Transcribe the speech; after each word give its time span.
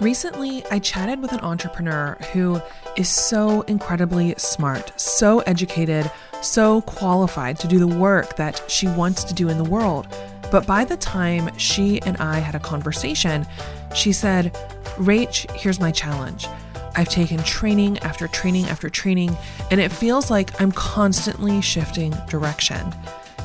Recently, 0.00 0.64
I 0.70 0.78
chatted 0.78 1.20
with 1.20 1.32
an 1.32 1.40
entrepreneur 1.40 2.16
who 2.32 2.60
is 2.96 3.08
so 3.08 3.62
incredibly 3.62 4.32
smart, 4.38 4.92
so 4.98 5.40
educated, 5.40 6.08
so 6.40 6.82
qualified 6.82 7.58
to 7.58 7.66
do 7.66 7.80
the 7.80 7.88
work 7.88 8.36
that 8.36 8.62
she 8.70 8.86
wants 8.86 9.24
to 9.24 9.34
do 9.34 9.48
in 9.48 9.58
the 9.58 9.68
world. 9.68 10.06
But 10.52 10.68
by 10.68 10.84
the 10.84 10.96
time 10.96 11.50
she 11.58 12.00
and 12.02 12.16
I 12.18 12.38
had 12.38 12.54
a 12.54 12.60
conversation, 12.60 13.44
she 13.92 14.12
said, 14.12 14.54
Rach, 14.98 15.50
here's 15.56 15.80
my 15.80 15.90
challenge. 15.90 16.46
I've 16.94 17.08
taken 17.08 17.42
training 17.42 17.98
after 17.98 18.28
training 18.28 18.66
after 18.66 18.88
training, 18.88 19.36
and 19.72 19.80
it 19.80 19.90
feels 19.90 20.30
like 20.30 20.60
I'm 20.60 20.70
constantly 20.70 21.60
shifting 21.60 22.14
direction. 22.28 22.94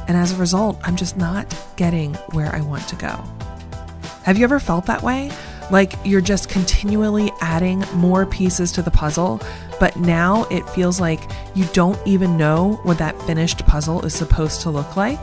And 0.08 0.16
as 0.16 0.32
a 0.32 0.38
result, 0.38 0.80
I'm 0.84 0.98
just 0.98 1.18
not 1.18 1.52
getting 1.78 2.14
where 2.32 2.54
I 2.54 2.62
want 2.62 2.88
to 2.90 2.96
go. 2.96 3.24
Have 4.22 4.38
you 4.38 4.44
ever 4.44 4.60
felt 4.60 4.86
that 4.86 5.02
way? 5.02 5.32
Like 5.72 5.94
you're 6.04 6.22
just 6.22 6.50
continually 6.50 7.32
adding 7.42 7.80
more 7.94 8.26
pieces 8.26 8.72
to 8.74 8.82
the 8.82 8.92
puzzle, 8.92 9.42
but 9.80 9.96
now 9.98 10.44
it 10.46 10.68
feels 10.70 11.00
like 11.00 11.22
you 11.56 11.66
don't 11.74 12.00
even 12.06 12.38
know 12.38 12.80
what 12.84 12.98
that 12.98 13.20
finished 13.24 13.66
puzzle 13.66 14.06
is 14.06 14.14
supposed 14.14 14.62
to 14.62 14.70
look 14.70 14.96
like. 14.96 15.20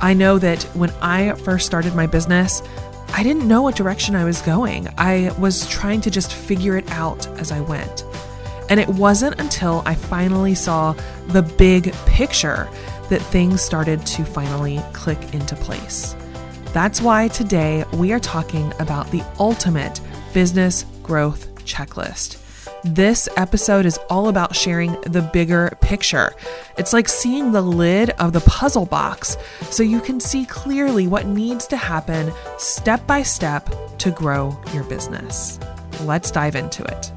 I 0.00 0.14
know 0.14 0.38
that 0.38 0.62
when 0.74 0.90
I 1.00 1.32
first 1.34 1.66
started 1.66 1.94
my 1.94 2.06
business, 2.06 2.62
I 3.14 3.22
didn't 3.22 3.46
know 3.46 3.62
what 3.62 3.76
direction 3.76 4.16
I 4.16 4.24
was 4.24 4.40
going. 4.40 4.88
I 4.98 5.30
was 5.38 5.68
trying 5.68 6.00
to 6.02 6.10
just 6.10 6.32
figure 6.32 6.76
it 6.76 6.90
out 6.90 7.26
as 7.38 7.52
I 7.52 7.60
went. 7.60 8.04
And 8.70 8.80
it 8.80 8.88
wasn't 8.88 9.38
until 9.38 9.82
I 9.84 9.94
finally 9.94 10.54
saw 10.54 10.94
the 11.28 11.42
big 11.42 11.92
picture 12.06 12.68
that 13.10 13.20
things 13.20 13.60
started 13.60 14.04
to 14.06 14.24
finally 14.24 14.80
click 14.94 15.34
into 15.34 15.54
place. 15.56 16.16
That's 16.72 17.02
why 17.02 17.28
today 17.28 17.84
we 17.92 18.12
are 18.14 18.18
talking 18.18 18.72
about 18.78 19.10
the 19.10 19.22
ultimate 19.38 20.00
business 20.32 20.86
growth 21.02 21.54
checklist. 21.66 22.38
This 22.82 23.28
episode 23.36 23.84
is 23.84 23.98
all 24.08 24.28
about 24.28 24.56
sharing 24.56 24.98
the 25.02 25.20
bigger 25.20 25.76
picture. 25.82 26.34
It's 26.78 26.94
like 26.94 27.10
seeing 27.10 27.52
the 27.52 27.60
lid 27.60 28.10
of 28.18 28.32
the 28.32 28.40
puzzle 28.40 28.86
box 28.86 29.36
so 29.68 29.82
you 29.82 30.00
can 30.00 30.18
see 30.18 30.46
clearly 30.46 31.06
what 31.06 31.26
needs 31.26 31.66
to 31.66 31.76
happen 31.76 32.32
step 32.56 33.06
by 33.06 33.22
step 33.22 33.68
to 33.98 34.10
grow 34.10 34.58
your 34.72 34.84
business. 34.84 35.60
Let's 36.00 36.30
dive 36.30 36.56
into 36.56 36.82
it. 36.84 37.12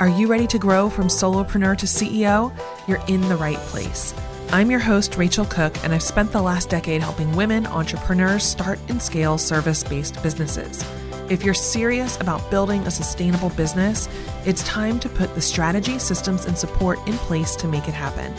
Are 0.00 0.08
you 0.08 0.26
ready 0.26 0.48
to 0.48 0.58
grow 0.58 0.90
from 0.90 1.06
solopreneur 1.06 1.78
to 1.78 1.86
CEO? 1.86 2.52
You're 2.88 3.02
in 3.06 3.20
the 3.28 3.36
right 3.36 3.58
place. 3.58 4.12
I'm 4.52 4.68
your 4.68 4.80
host, 4.80 5.12
Racheal 5.12 5.48
Cook, 5.48 5.76
and 5.84 5.94
I've 5.94 6.02
spent 6.02 6.32
the 6.32 6.42
last 6.42 6.70
decade 6.70 7.02
helping 7.02 7.36
women 7.36 7.66
entrepreneurs 7.68 8.42
start 8.42 8.80
and 8.88 9.00
scale 9.00 9.38
service 9.38 9.84
based 9.84 10.20
businesses. 10.24 10.84
If 11.28 11.44
you're 11.44 11.54
serious 11.54 12.20
about 12.20 12.50
building 12.50 12.84
a 12.84 12.90
sustainable 12.90 13.50
business, 13.50 14.08
it's 14.44 14.64
time 14.64 14.98
to 15.00 15.08
put 15.08 15.36
the 15.36 15.40
strategy, 15.40 16.00
systems, 16.00 16.46
and 16.46 16.58
support 16.58 16.98
in 17.06 17.12
place 17.18 17.54
to 17.56 17.68
make 17.68 17.86
it 17.86 17.94
happen. 17.94 18.34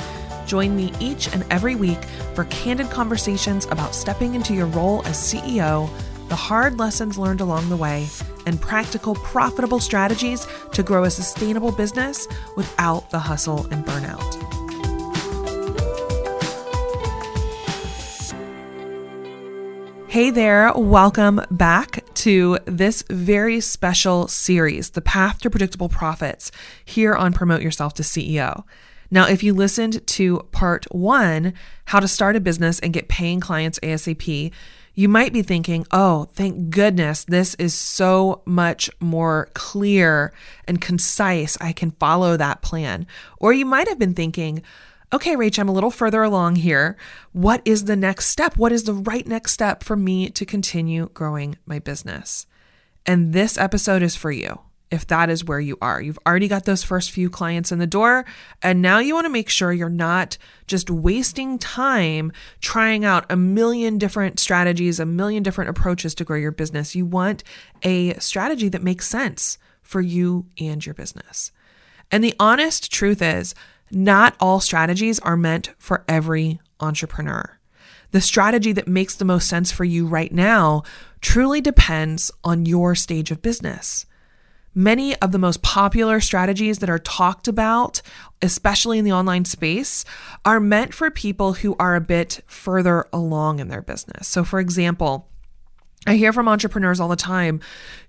Join 0.45 0.75
me 0.75 0.91
each 0.99 1.33
and 1.33 1.45
every 1.49 1.75
week 1.75 2.03
for 2.35 2.43
candid 2.45 2.89
conversations 2.89 3.65
about 3.67 3.95
stepping 3.95 4.35
into 4.35 4.53
your 4.53 4.67
role 4.67 5.07
as 5.07 5.15
CEO, 5.15 5.89
the 6.27 6.35
hard 6.35 6.77
lessons 6.77 7.17
learned 7.17 7.39
along 7.39 7.69
the 7.69 7.77
way, 7.77 8.09
and 8.45 8.59
practical, 8.59 9.15
profitable 9.15 9.79
strategies 9.79 10.45
to 10.73 10.83
grow 10.83 11.05
a 11.05 11.09
sustainable 11.09 11.71
business 11.71 12.27
without 12.57 13.09
the 13.11 13.19
hustle 13.19 13.65
and 13.67 13.85
burnout. 13.85 14.40
Hey 20.11 20.29
there, 20.29 20.73
welcome 20.75 21.39
back 21.51 22.03
to 22.15 22.57
this 22.65 23.01
very 23.09 23.61
special 23.61 24.27
series, 24.27 24.89
The 24.89 24.99
Path 24.99 25.39
to 25.39 25.49
Predictable 25.49 25.87
Profits, 25.87 26.51
here 26.83 27.15
on 27.15 27.31
Promote 27.31 27.61
Yourself 27.61 27.93
to 27.93 28.03
CEO. 28.03 28.65
Now, 29.09 29.29
if 29.29 29.41
you 29.41 29.53
listened 29.53 30.05
to 30.05 30.39
part 30.51 30.83
one, 30.93 31.53
How 31.85 32.01
to 32.01 32.09
Start 32.09 32.35
a 32.35 32.41
Business 32.41 32.77
and 32.81 32.91
Get 32.91 33.07
Paying 33.07 33.39
Clients 33.39 33.79
ASAP, 33.79 34.51
you 34.93 35.07
might 35.07 35.31
be 35.31 35.43
thinking, 35.43 35.87
oh, 35.91 36.25
thank 36.33 36.71
goodness, 36.71 37.23
this 37.23 37.55
is 37.55 37.73
so 37.73 38.41
much 38.43 38.89
more 38.99 39.47
clear 39.53 40.33
and 40.67 40.81
concise. 40.81 41.57
I 41.61 41.71
can 41.71 41.91
follow 41.91 42.35
that 42.35 42.61
plan. 42.61 43.07
Or 43.37 43.53
you 43.53 43.65
might 43.65 43.87
have 43.87 43.97
been 43.97 44.13
thinking, 44.13 44.61
okay, 45.13 45.35
Rach, 45.35 45.59
I'm 45.59 45.69
a 45.69 45.73
little 45.73 45.91
further 45.91 46.23
along 46.23 46.57
here. 46.57 46.97
What 47.31 47.61
is 47.65 47.85
the 47.85 47.95
next 47.95 48.27
step? 48.27 48.57
What 48.57 48.71
is 48.71 48.83
the 48.83 48.93
right 48.93 49.27
next 49.27 49.51
step 49.51 49.83
for 49.83 49.95
me 49.95 50.29
to 50.29 50.45
continue 50.45 51.09
growing 51.13 51.57
my 51.65 51.79
business? 51.79 52.45
And 53.05 53.33
this 53.33 53.57
episode 53.57 54.01
is 54.01 54.15
for 54.15 54.31
you 54.31 54.59
if 54.91 55.07
that 55.07 55.29
is 55.29 55.45
where 55.45 55.59
you 55.59 55.77
are. 55.81 56.01
You've 56.01 56.19
already 56.27 56.49
got 56.49 56.65
those 56.65 56.83
first 56.83 57.11
few 57.11 57.29
clients 57.29 57.71
in 57.71 57.79
the 57.79 57.87
door, 57.87 58.25
and 58.61 58.81
now 58.81 58.99
you 58.99 59.13
want 59.15 59.25
to 59.25 59.31
make 59.31 59.49
sure 59.49 59.71
you're 59.71 59.89
not 59.89 60.37
just 60.67 60.89
wasting 60.89 61.57
time 61.57 62.33
trying 62.59 63.05
out 63.05 63.25
a 63.29 63.37
million 63.37 63.97
different 63.97 64.37
strategies, 64.37 64.99
a 64.99 65.05
million 65.05 65.43
different 65.43 65.69
approaches 65.69 66.13
to 66.15 66.25
grow 66.25 66.37
your 66.37 66.51
business. 66.51 66.93
You 66.93 67.05
want 67.05 67.43
a 67.83 68.13
strategy 68.15 68.67
that 68.67 68.83
makes 68.83 69.07
sense 69.07 69.57
for 69.81 70.01
you 70.01 70.45
and 70.59 70.85
your 70.85 70.93
business. 70.93 71.53
And 72.11 72.21
the 72.21 72.35
honest 72.37 72.91
truth 72.91 73.21
is, 73.21 73.55
not 73.91 74.35
all 74.39 74.59
strategies 74.59 75.19
are 75.19 75.37
meant 75.37 75.71
for 75.77 76.03
every 76.07 76.59
entrepreneur. 76.79 77.59
The 78.11 78.21
strategy 78.21 78.73
that 78.73 78.87
makes 78.87 79.15
the 79.15 79.25
most 79.25 79.47
sense 79.47 79.71
for 79.71 79.85
you 79.85 80.05
right 80.05 80.31
now 80.31 80.83
truly 81.21 81.61
depends 81.61 82.31
on 82.43 82.65
your 82.65 82.93
stage 82.95 83.31
of 83.31 83.41
business. 83.41 84.05
Many 84.73 85.15
of 85.17 85.31
the 85.31 85.37
most 85.37 85.61
popular 85.61 86.21
strategies 86.21 86.79
that 86.79 86.89
are 86.89 86.99
talked 86.99 87.47
about, 87.47 88.01
especially 88.41 88.97
in 88.99 89.05
the 89.05 89.11
online 89.11 89.43
space, 89.43 90.05
are 90.45 90.61
meant 90.61 90.93
for 90.93 91.11
people 91.11 91.53
who 91.53 91.75
are 91.77 91.95
a 91.95 92.01
bit 92.01 92.41
further 92.47 93.05
along 93.11 93.59
in 93.59 93.67
their 93.67 93.81
business. 93.81 94.27
So, 94.27 94.45
for 94.45 94.59
example, 94.59 95.27
I 96.07 96.15
hear 96.15 96.33
from 96.33 96.47
entrepreneurs 96.47 96.99
all 96.99 97.09
the 97.09 97.15
time 97.15 97.59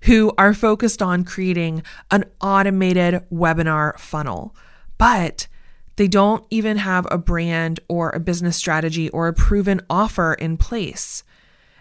who 0.03 0.33
are 0.37 0.53
focused 0.53 1.01
on 1.01 1.25
creating 1.25 1.83
an 2.11 2.25
automated 2.41 3.23
webinar 3.31 3.99
funnel, 3.99 4.55
but 4.97 5.47
they 5.95 6.07
don't 6.07 6.45
even 6.49 6.77
have 6.77 7.07
a 7.11 7.17
brand 7.17 7.79
or 7.87 8.09
a 8.09 8.19
business 8.19 8.57
strategy 8.57 9.09
or 9.09 9.27
a 9.27 9.33
proven 9.33 9.81
offer 9.89 10.33
in 10.33 10.57
place. 10.57 11.23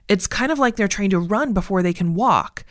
It's 0.08 0.26
kind 0.26 0.52
of 0.52 0.58
like 0.58 0.76
they're 0.76 0.88
trying 0.88 1.10
to 1.10 1.18
run 1.18 1.52
before 1.52 1.82
they 1.82 1.92
can 1.92 2.14
walk. 2.14 2.64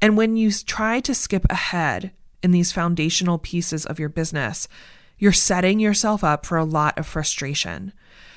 And 0.00 0.16
when 0.16 0.36
you 0.36 0.50
try 0.50 1.00
to 1.00 1.14
skip 1.14 1.44
ahead 1.50 2.12
in 2.42 2.50
these 2.50 2.72
foundational 2.72 3.38
pieces 3.38 3.84
of 3.84 3.98
your 3.98 4.08
business, 4.08 4.68
you're 5.18 5.32
setting 5.32 5.80
yourself 5.80 6.22
up 6.22 6.46
for 6.46 6.58
a 6.58 6.64
lot 6.64 6.98
of 6.98 7.06
frustration. 7.06 7.92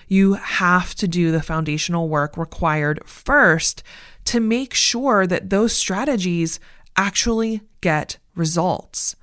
You 0.08 0.34
have 0.34 0.96
to 0.96 1.08
do 1.08 1.31
the 1.31 1.41
foundational 1.41 2.09
work 2.09 2.36
required 2.38 3.02
first 3.06 3.84
to 4.26 4.40
make 4.40 4.74
sure 4.74 5.28
that 5.28 5.50
those 5.50 5.74
strategies 5.74 6.59
actually 6.96 7.62
get 7.81 8.18
results. 8.36 9.16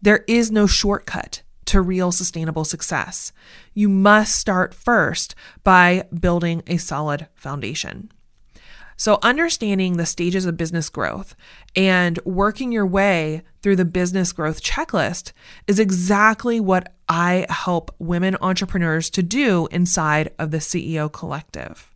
There 0.00 0.24
is 0.26 0.50
no 0.50 0.66
shortcut 0.66 1.42
to 1.66 1.80
real 1.80 2.12
sustainable 2.12 2.64
success. 2.64 3.32
You 3.74 3.88
must 3.88 4.36
start 4.36 4.74
first 4.74 5.34
by 5.64 6.04
building 6.18 6.62
a 6.66 6.76
solid 6.76 7.28
foundation. 7.34 8.10
So, 8.96 9.18
understanding 9.22 9.96
the 9.96 10.06
stages 10.06 10.46
of 10.46 10.56
business 10.56 10.88
growth 10.88 11.34
and 11.74 12.20
working 12.24 12.70
your 12.70 12.86
way 12.86 13.42
through 13.62 13.76
the 13.76 13.84
business 13.84 14.32
growth 14.32 14.62
checklist 14.62 15.32
is 15.66 15.80
exactly 15.80 16.60
what 16.60 16.94
I 17.08 17.46
help 17.48 17.94
women 17.98 18.36
entrepreneurs 18.40 19.10
to 19.10 19.22
do 19.22 19.66
inside 19.70 20.32
of 20.38 20.50
the 20.50 20.58
CEO 20.58 21.12
Collective. 21.12 21.91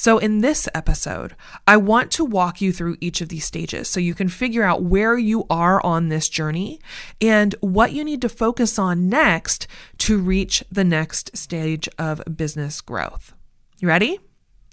So, 0.00 0.18
in 0.18 0.42
this 0.42 0.68
episode, 0.76 1.34
I 1.66 1.76
want 1.76 2.12
to 2.12 2.24
walk 2.24 2.60
you 2.60 2.72
through 2.72 2.98
each 3.00 3.20
of 3.20 3.30
these 3.30 3.44
stages 3.44 3.88
so 3.88 3.98
you 3.98 4.14
can 4.14 4.28
figure 4.28 4.62
out 4.62 4.84
where 4.84 5.18
you 5.18 5.44
are 5.50 5.84
on 5.84 6.08
this 6.08 6.28
journey 6.28 6.78
and 7.20 7.56
what 7.62 7.90
you 7.90 8.04
need 8.04 8.22
to 8.22 8.28
focus 8.28 8.78
on 8.78 9.08
next 9.08 9.66
to 9.98 10.16
reach 10.16 10.62
the 10.70 10.84
next 10.84 11.36
stage 11.36 11.88
of 11.98 12.22
business 12.36 12.80
growth. 12.80 13.34
You 13.80 13.88
ready? 13.88 14.20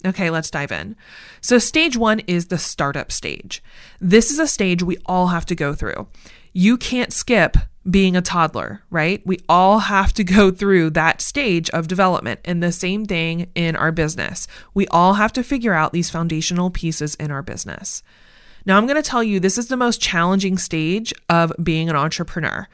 Okay, 0.06 0.30
let's 0.30 0.52
dive 0.52 0.72
in. 0.72 0.96
So, 1.42 1.58
stage 1.58 1.98
one 1.98 2.20
is 2.28 2.50
the 2.50 2.60
startup 2.60 3.12
stage. 3.12 3.64
This 4.00 4.30
is 4.30 4.38
a 4.38 4.46
stage 4.46 4.84
we 4.84 5.00
all 5.08 5.30
have 5.30 5.48
to 5.48 5.56
go 5.56 5.74
through. 5.74 6.06
You 6.54 6.78
can't 6.78 7.12
skip 7.12 7.58
being 7.90 8.16
a 8.16 8.22
toddler, 8.22 8.82
right? 8.90 9.22
We 9.26 9.40
all 9.48 9.80
have 9.80 10.14
to 10.14 10.24
go 10.24 10.52
through 10.52 10.92
that 10.92 11.22
stage 11.22 11.70
of 11.70 11.88
development. 11.88 12.40
And 12.44 12.62
the 12.62 12.72
same 12.72 13.06
thing 13.06 13.52
in 13.56 13.76
our 13.76 13.92
business. 13.92 14.48
We 14.74 14.88
all 14.88 15.14
have 15.16 15.34
to 15.34 15.44
figure 15.44 15.74
out 15.74 15.94
these 15.94 16.10
foundational 16.10 16.70
pieces 16.72 17.16
in 17.16 17.32
our 17.32 17.44
business. 17.44 18.02
Now, 18.66 18.78
I'm 18.78 18.88
going 18.88 19.02
to 19.02 19.08
tell 19.08 19.24
you 19.24 19.40
this 19.40 19.60
is 19.60 19.68
the 19.68 19.78
most 19.78 20.02
challenging 20.02 20.58
stage 20.58 21.14
of 21.30 21.54
being 21.62 21.90
an 21.90 21.96
entrepreneur. 21.96 22.68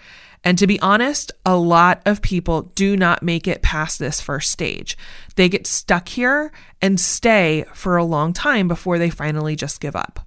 And 0.43 0.57
to 0.57 0.65
be 0.65 0.79
honest, 0.79 1.31
a 1.45 1.55
lot 1.55 2.01
of 2.05 2.21
people 2.21 2.63
do 2.73 2.97
not 2.97 3.21
make 3.21 3.47
it 3.47 3.61
past 3.61 3.99
this 3.99 4.21
first 4.21 4.49
stage. 4.49 4.97
They 5.35 5.49
get 5.49 5.67
stuck 5.67 6.07
here 6.07 6.51
and 6.81 6.99
stay 6.99 7.65
for 7.73 7.97
a 7.97 8.05
long 8.05 8.33
time 8.33 8.67
before 8.67 8.97
they 8.97 9.09
finally 9.09 9.55
just 9.55 9.81
give 9.81 9.95
up. 9.95 10.25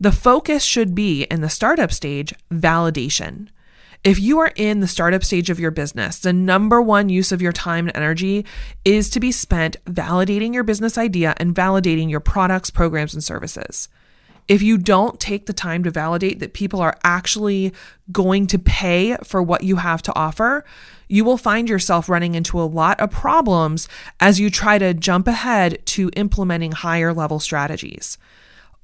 The 0.00 0.12
focus 0.12 0.64
should 0.64 0.94
be 0.94 1.24
in 1.24 1.40
the 1.40 1.48
startup 1.48 1.92
stage 1.92 2.34
validation. 2.50 3.48
If 4.04 4.20
you 4.20 4.38
are 4.38 4.52
in 4.54 4.78
the 4.78 4.86
startup 4.86 5.24
stage 5.24 5.50
of 5.50 5.58
your 5.58 5.72
business, 5.72 6.20
the 6.20 6.32
number 6.32 6.80
one 6.80 7.08
use 7.08 7.32
of 7.32 7.42
your 7.42 7.52
time 7.52 7.88
and 7.88 7.96
energy 7.96 8.46
is 8.84 9.10
to 9.10 9.20
be 9.20 9.32
spent 9.32 9.76
validating 9.86 10.54
your 10.54 10.62
business 10.62 10.96
idea 10.96 11.34
and 11.38 11.54
validating 11.54 12.08
your 12.08 12.20
products, 12.20 12.70
programs, 12.70 13.12
and 13.12 13.24
services. 13.24 13.88
If 14.46 14.62
you 14.62 14.78
don't 14.78 15.18
take 15.18 15.46
the 15.46 15.52
time 15.52 15.82
to 15.82 15.90
validate 15.90 16.38
that 16.38 16.54
people 16.54 16.80
are 16.80 16.96
actually 17.02 17.72
going 18.12 18.46
to 18.46 18.58
pay 18.58 19.16
for 19.24 19.42
what 19.42 19.64
you 19.64 19.76
have 19.76 20.00
to 20.02 20.14
offer, 20.16 20.64
you 21.08 21.24
will 21.24 21.36
find 21.36 21.68
yourself 21.68 22.08
running 22.08 22.34
into 22.34 22.60
a 22.60 22.62
lot 22.62 23.00
of 23.00 23.10
problems 23.10 23.88
as 24.20 24.38
you 24.38 24.48
try 24.48 24.78
to 24.78 24.94
jump 24.94 25.26
ahead 25.26 25.84
to 25.86 26.10
implementing 26.14 26.72
higher 26.72 27.12
level 27.12 27.40
strategies. 27.40 28.16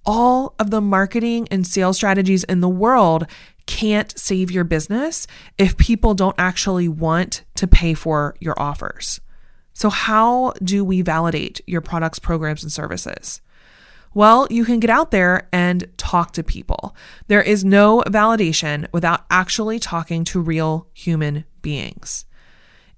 All 0.06 0.54
of 0.58 0.70
the 0.70 0.80
marketing 0.80 1.48
and 1.50 1.66
sales 1.66 1.96
strategies 1.96 2.44
in 2.44 2.60
the 2.60 2.68
world 2.68 3.26
can't 3.66 4.16
save 4.18 4.50
your 4.50 4.64
business 4.64 5.26
if 5.56 5.76
people 5.76 6.14
don't 6.14 6.36
actually 6.38 6.88
want 6.88 7.44
to 7.54 7.66
pay 7.66 7.94
for 7.94 8.36
your 8.38 8.54
offers. 8.60 9.20
So, 9.72 9.90
how 9.90 10.52
do 10.62 10.84
we 10.84 11.02
validate 11.02 11.60
your 11.66 11.80
products, 11.80 12.18
programs, 12.18 12.62
and 12.62 12.70
services? 12.70 13.40
Well, 14.14 14.46
you 14.48 14.64
can 14.64 14.78
get 14.78 14.90
out 14.90 15.10
there 15.10 15.48
and 15.52 15.90
talk 15.96 16.32
to 16.34 16.44
people. 16.44 16.94
There 17.26 17.42
is 17.42 17.64
no 17.64 18.02
validation 18.06 18.86
without 18.92 19.24
actually 19.28 19.80
talking 19.80 20.24
to 20.26 20.40
real 20.40 20.86
human 20.94 21.44
beings. 21.62 22.24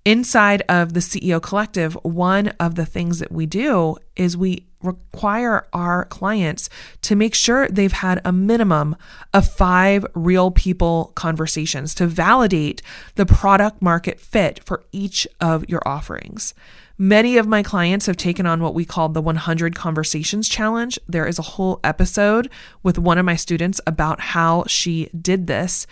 Inside 0.04 0.62
of 0.68 0.92
the 0.92 1.00
CEO 1.00 1.42
Collective, 1.42 1.94
one 2.02 2.48
of 2.60 2.74
the 2.74 2.86
things 2.86 3.18
that 3.18 3.32
we 3.32 3.46
do 3.46 3.96
is 4.14 4.36
we 4.36 4.66
require 4.86 5.66
our 5.72 6.04
clients 6.06 6.68
to 7.02 7.16
make 7.16 7.34
sure 7.34 7.68
they've 7.68 7.92
had 7.92 8.20
a 8.24 8.32
minimum 8.32 8.96
of 9.34 9.48
five 9.48 10.06
real 10.14 10.50
people 10.50 11.12
conversations 11.14 11.94
to 11.96 12.06
validate 12.06 12.82
the 13.16 13.26
product 13.26 13.82
market 13.82 14.20
fit 14.20 14.62
for 14.64 14.84
each 14.92 15.26
of 15.40 15.68
your 15.68 15.86
offerings. 15.86 16.54
Many 16.98 17.36
of 17.36 17.46
my 17.46 17.62
clients 17.62 18.06
have 18.06 18.16
taken 18.16 18.46
on 18.46 18.62
what 18.62 18.72
we 18.72 18.86
call 18.86 19.10
the 19.10 19.20
100 19.20 19.74
Conversations 19.74 20.48
Challenge. 20.48 20.98
There 21.06 21.26
is 21.26 21.38
a 21.38 21.42
whole 21.42 21.78
episode 21.84 22.48
with 22.82 22.98
one 22.98 23.18
of 23.18 23.26
my 23.26 23.36
students 23.36 23.82
about 23.86 24.18
how 24.20 24.64
she 24.66 25.10
did 25.10 25.46
this 25.46 25.86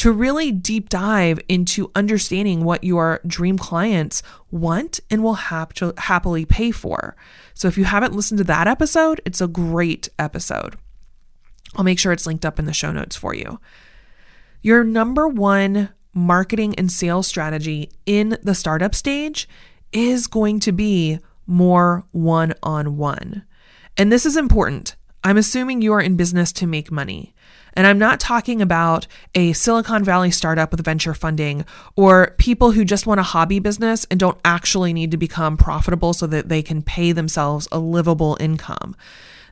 to 0.00 0.10
really 0.10 0.50
deep 0.50 0.88
dive 0.88 1.38
into 1.46 1.90
understanding 1.94 2.64
what 2.64 2.82
your 2.82 3.20
dream 3.26 3.58
clients 3.58 4.22
want 4.50 4.98
and 5.10 5.22
will 5.22 5.34
hap- 5.34 5.76
happily 5.98 6.46
pay 6.46 6.70
for. 6.70 7.14
So 7.52 7.68
if 7.68 7.76
you 7.76 7.84
haven't 7.84 8.14
listened 8.14 8.38
to 8.38 8.44
that 8.44 8.66
episode, 8.66 9.20
it's 9.26 9.42
a 9.42 9.46
great 9.46 10.08
episode. 10.18 10.76
I'll 11.76 11.84
make 11.84 11.98
sure 11.98 12.12
it's 12.12 12.26
linked 12.26 12.46
up 12.46 12.58
in 12.58 12.64
the 12.64 12.72
show 12.72 12.92
notes 12.92 13.14
for 13.14 13.34
you. 13.34 13.60
Your 14.62 14.84
number 14.84 15.28
one 15.28 15.90
marketing 16.14 16.74
and 16.76 16.90
sales 16.90 17.26
strategy 17.26 17.90
in 18.06 18.38
the 18.42 18.54
startup 18.54 18.94
stage 18.94 19.46
is 19.92 20.26
going 20.26 20.60
to 20.60 20.72
be 20.72 21.18
more 21.46 22.04
one 22.12 22.54
on 22.62 22.96
one. 22.96 23.44
And 23.98 24.10
this 24.10 24.24
is 24.24 24.38
important. 24.38 24.96
I'm 25.22 25.36
assuming 25.36 25.82
you 25.82 25.92
are 25.92 26.00
in 26.00 26.16
business 26.16 26.52
to 26.52 26.66
make 26.66 26.90
money. 26.90 27.34
And 27.74 27.86
I'm 27.86 27.98
not 27.98 28.20
talking 28.20 28.60
about 28.60 29.06
a 29.34 29.52
Silicon 29.52 30.04
Valley 30.04 30.30
startup 30.30 30.70
with 30.70 30.84
venture 30.84 31.14
funding 31.14 31.64
or 31.96 32.34
people 32.38 32.72
who 32.72 32.84
just 32.84 33.06
want 33.06 33.20
a 33.20 33.24
hobby 33.24 33.58
business 33.58 34.06
and 34.10 34.18
don't 34.18 34.38
actually 34.44 34.92
need 34.92 35.10
to 35.10 35.16
become 35.16 35.56
profitable 35.56 36.12
so 36.12 36.26
that 36.26 36.48
they 36.48 36.62
can 36.62 36.82
pay 36.82 37.12
themselves 37.12 37.68
a 37.70 37.78
livable 37.78 38.36
income. 38.40 38.96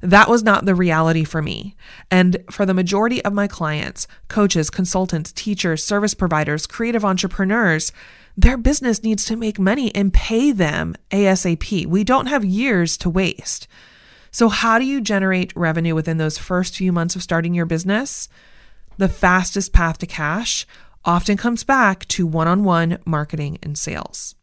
That 0.00 0.28
was 0.28 0.42
not 0.42 0.64
the 0.64 0.74
reality 0.74 1.24
for 1.24 1.42
me. 1.42 1.74
And 2.10 2.44
for 2.50 2.64
the 2.64 2.74
majority 2.74 3.24
of 3.24 3.32
my 3.32 3.48
clients, 3.48 4.06
coaches, 4.28 4.70
consultants, 4.70 5.32
teachers, 5.32 5.82
service 5.82 6.14
providers, 6.14 6.66
creative 6.66 7.04
entrepreneurs, 7.04 7.92
their 8.36 8.56
business 8.56 9.02
needs 9.02 9.24
to 9.24 9.36
make 9.36 9.58
money 9.58 9.92
and 9.94 10.14
pay 10.14 10.52
them 10.52 10.94
ASAP. 11.10 11.86
We 11.86 12.04
don't 12.04 12.26
have 12.26 12.44
years 12.44 12.96
to 12.98 13.10
waste. 13.10 13.66
So, 14.30 14.48
how 14.48 14.78
do 14.78 14.84
you 14.84 15.00
generate 15.00 15.56
revenue 15.56 15.94
within 15.94 16.18
those 16.18 16.38
first 16.38 16.76
few 16.76 16.92
months 16.92 17.16
of 17.16 17.22
starting 17.22 17.54
your 17.54 17.66
business? 17.66 18.28
The 18.98 19.08
fastest 19.08 19.72
path 19.72 19.98
to 19.98 20.06
cash 20.06 20.66
often 21.04 21.36
comes 21.36 21.64
back 21.64 22.06
to 22.08 22.26
one 22.26 22.48
on 22.48 22.64
one 22.64 22.98
marketing 23.04 23.58
and 23.62 23.78
sales. 23.78 24.34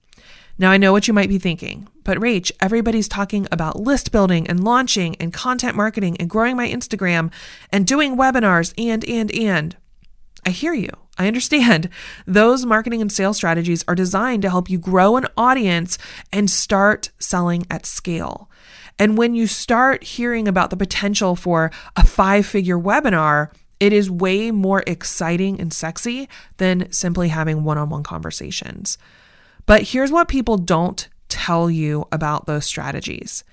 Now, 0.58 0.72
I 0.72 0.78
know 0.78 0.94
what 0.94 1.08
you 1.08 1.14
might 1.14 1.28
be 1.28 1.38
thinking, 1.38 1.90
but 2.06 2.18
Rach, 2.18 2.50
everybody's 2.62 3.10
talking 3.10 3.46
about 3.52 3.80
list 3.80 4.14
building 4.14 4.48
and 4.48 4.64
launching 4.64 5.16
and 5.18 5.34
content 5.34 5.76
marketing 5.76 6.16
and 6.18 6.30
growing 6.30 6.56
my 6.56 6.68
Instagram 6.68 7.30
and 7.74 7.86
doing 7.86 8.16
webinars 8.16 8.74
and, 8.78 9.04
and, 9.06 9.34
and. 9.36 9.76
I 10.46 10.52
hear 10.52 10.74
you. 10.74 10.90
I 11.18 11.28
understand. 11.28 11.90
Those 12.26 12.66
marketing 12.66 13.02
and 13.02 13.12
sales 13.12 13.38
strategies 13.38 13.84
are 13.88 13.96
designed 13.96 14.44
to 14.44 14.50
help 14.50 14.70
you 14.70 14.78
grow 14.78 15.18
an 15.18 15.28
audience 15.36 15.98
and 16.32 16.50
start 16.50 17.10
selling 17.20 17.66
at 17.70 17.86
scale. 17.86 18.50
And 18.98 19.18
when 19.18 19.36
you 19.36 19.48
start 19.48 20.04
hearing 20.04 20.48
about 20.48 20.70
the 20.70 20.78
potential 20.78 21.36
for 21.36 21.72
a 21.96 22.06
five 22.06 22.46
figure 22.46 22.78
webinar, 22.78 23.50
it 23.80 23.92
is 23.92 24.10
way 24.10 24.52
more 24.52 24.84
exciting 24.88 25.60
and 25.60 25.74
sexy 25.74 26.30
than 26.58 26.92
simply 26.92 27.28
having 27.28 27.64
one 27.64 27.78
on 27.78 27.90
one 27.90 28.04
conversations. 28.04 28.98
But 29.66 29.84
here's 29.84 30.12
what 30.12 30.28
people 30.28 30.58
don't 30.58 31.08
tell 31.28 31.70
you 31.70 32.08
about 32.12 32.46
those 32.46 32.66
strategies 32.66 33.44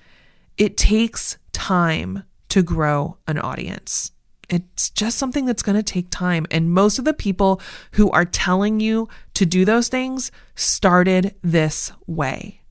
it 0.57 0.77
takes 0.77 1.37
time 1.51 2.23
to 2.49 2.61
grow 2.61 3.17
an 3.27 3.39
audience. 3.39 4.11
It's 4.49 4.89
just 4.91 5.17
something 5.17 5.45
that's 5.45 5.63
going 5.63 5.77
to 5.77 5.83
take 5.83 6.09
time. 6.11 6.45
And 6.51 6.71
most 6.71 6.99
of 6.99 7.05
the 7.05 7.13
people 7.13 7.59
who 7.93 8.11
are 8.11 8.25
telling 8.25 8.79
you 8.79 9.09
to 9.33 9.45
do 9.45 9.65
those 9.65 9.87
things 9.87 10.31
started 10.55 11.33
this 11.41 11.91
way. 12.05 12.62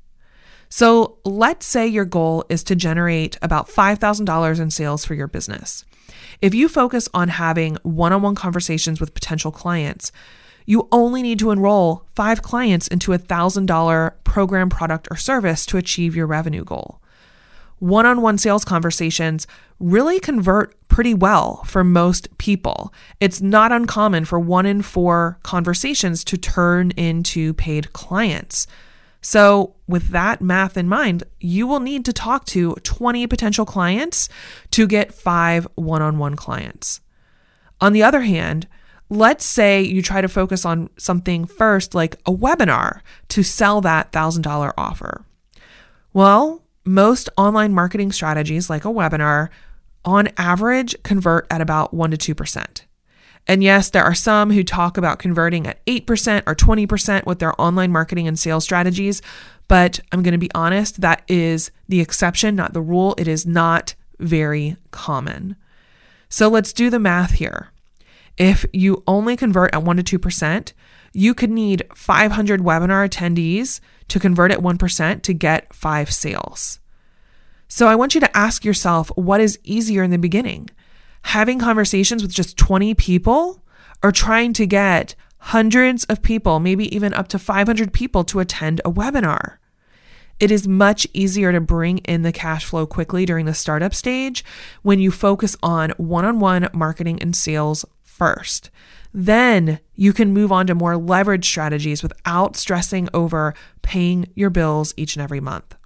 So 0.74 1.19
let's 1.26 1.66
say 1.66 1.86
your 1.86 2.06
goal 2.06 2.46
is 2.48 2.64
to 2.64 2.74
generate 2.74 3.36
about 3.42 3.69
$5,000 3.69 4.58
in 4.58 4.70
sales 4.70 5.04
for 5.04 5.12
your 5.12 5.26
business. 5.28 5.84
If 6.40 6.54
you 6.54 6.66
focus 6.66 7.10
on 7.12 7.28
having 7.28 7.76
one 7.82 8.14
on 8.14 8.22
one 8.22 8.34
conversations 8.34 8.98
with 8.98 9.12
potential 9.12 9.52
clients, 9.52 10.12
you 10.64 10.88
only 10.90 11.20
need 11.20 11.38
to 11.40 11.50
enroll 11.50 12.06
five 12.16 12.40
clients 12.40 12.88
into 12.88 13.12
a 13.12 13.19
$1,000 13.19 14.12
program, 14.24 14.70
product, 14.70 15.08
or 15.10 15.16
service 15.19 15.66
to 15.66 15.76
achieve 15.76 16.16
your 16.16 16.26
revenue 16.26 16.64
goal. 16.64 17.02
One 17.78 18.06
on 18.06 18.22
one 18.22 18.38
sales 18.38 18.64
conversations 18.64 19.46
really 19.78 20.20
convert 20.20 20.74
pretty 20.88 21.12
well 21.12 21.64
for 21.64 21.84
most 21.84 22.38
people. 22.38 22.94
It's 23.20 23.43
not 23.43 23.72
uncommon 23.72 24.24
for 24.24 24.41
one 24.41 24.64
in 24.64 24.81
four 24.81 25.38
conversations 25.43 26.24
to 26.24 26.38
turn 26.38 26.93
into 26.93 27.52
paid 27.52 27.93
clients. 27.93 28.67
So, 29.24 29.76
with 29.86 30.08
that 30.08 30.43
math 30.43 30.76
in 30.76 30.88
mind, 30.88 31.22
you 31.38 31.67
will 31.67 31.79
need 31.79 32.05
to 32.06 32.12
talk 32.12 32.44
to 32.46 32.74
20 32.82 33.26
potential 33.29 33.64
clients 33.64 34.29
to 34.72 34.86
get 34.86 35.14
five 35.14 35.67
one 35.76 36.02
on 36.02 36.19
one 36.19 36.34
clients. 36.34 37.00
On 37.81 37.93
the 37.93 38.02
other 38.02 38.22
hand, 38.22 38.67
let's 39.08 39.44
say 39.44 39.81
you 39.81 40.02
try 40.02 40.20
to 40.20 40.29
focus 40.29 40.64
on 40.64 40.91
something 40.98 41.44
first, 41.44 41.94
like 41.94 42.17
a 42.26 42.32
webinar, 42.32 43.00
to 43.29 43.43
sell 43.43 43.81
that 43.82 44.10
$1,000 44.10 44.72
offer. 44.76 45.24
Well, 46.12 46.64
most 46.84 47.29
online 47.36 47.72
marketing 47.72 48.10
strategies, 48.10 48.69
like 48.69 48.84
a 48.84 48.88
webinar, 48.88 49.50
on 50.05 50.31
average 50.36 51.00
convert 51.05 51.46
at 51.48 51.60
about 51.60 51.94
1% 51.94 52.19
to 52.19 52.34
2%. 52.34 52.82
And 53.46 53.63
yes, 53.63 53.91
there 53.91 54.05
are 54.05 54.15
some 54.15 54.51
who 54.51 54.63
talk 54.63 54.96
about 54.96 55.19
converting 55.19 55.67
at 55.67 55.84
8% 55.87 56.43
or 56.46 56.55
20% 56.55 57.27
with 57.27 57.39
their 57.41 57.61
online 57.61 57.91
marketing 57.91 58.29
and 58.29 58.39
sales 58.39 58.65
strategies, 58.65 59.20
but 59.69 60.01
I'm 60.13 60.22
going 60.22 60.32
to 60.32 60.39
be 60.39 60.51
honest, 60.55 61.01
that 61.01 61.22
is 61.29 61.70
the 61.89 62.01
exception, 62.01 62.55
not 62.55 62.72
the 62.72 62.81
rule. 62.81 63.15
It 63.19 63.27
is 63.27 63.44
not 63.44 63.94
very 64.19 64.77
common. 64.91 65.56
So 66.29 66.49
let's 66.49 66.72
do 66.72 66.89
the 66.89 66.99
math 66.99 67.32
here. 67.32 67.70
If 68.39 68.65
you 68.72 69.03
only 69.06 69.37
convert 69.37 69.75
at 69.75 69.82
1% 69.82 70.05
to 70.05 70.19
2%, 70.19 70.72
you 71.13 71.34
could 71.34 71.51
need 71.51 71.82
500 71.94 72.61
webinar 72.61 73.08
attendees 73.08 73.81
to 74.08 74.19
convert 74.19 74.51
at 74.51 74.61
1% 74.61 75.22
to 75.22 75.34
get 75.34 75.75
five 75.75 76.11
sales. 76.13 76.79
So 77.69 77.87
I 77.87 77.94
want 77.94 78.15
you 78.15 78.20
to 78.20 78.37
ask 78.37 78.65
yourself 78.65 79.11
what 79.15 79.41
is 79.41 79.58
easier 79.65 80.03
in 80.03 80.11
the 80.11 80.19
beginning? 80.19 80.70
Having 81.24 81.58
conversations 81.58 82.22
with 82.22 82.32
just 82.32 82.56
20 82.56 82.94
people 82.94 83.62
or 84.02 84.12
trying 84.12 84.52
to 84.55 84.67
get 84.67 85.14
hundreds 85.38 86.05
of 86.05 86.22
people, 86.22 86.60
maybe 86.60 86.94
even 86.94 87.14
up 87.14 87.29
to 87.29 87.38
500 87.38 87.93
people 87.93 88.24
to 88.24 88.41
attend 88.41 88.81
a 88.84 88.91
webinar? 88.91 89.56
It 90.41 90.50
is 90.50 90.67
much 90.67 91.06
easier 91.12 91.52
to 91.52 91.60
bring 91.60 91.98
in 91.98 92.22
the 92.22 92.32
cash 92.32 92.64
flow 92.64 92.86
quickly 92.86 93.24
during 93.24 93.46
the 93.46 93.55
startup 93.55 93.94
stage 93.94 94.44
when 94.82 94.98
you 94.98 95.10
focus 95.10 95.56
on 95.62 95.91
one 95.98 96.24
on 96.24 96.41
one 96.41 96.69
marketing 96.72 97.22
and 97.22 97.36
sales 97.36 97.84
first. 98.02 98.70
Then 99.14 99.79
you 99.94 100.12
can 100.12 100.32
move 100.32 100.50
on 100.50 100.67
to 100.67 100.74
more 100.74 100.96
leverage 100.96 101.44
strategies 101.44 102.02
without 102.02 102.56
stressing 102.56 103.08
over 103.14 103.55
paying 103.82 104.29
your 104.34 104.50
bills 104.50 104.94
each 104.96 105.17
and 105.17 105.22
every 105.22 105.41
month. 105.41 105.76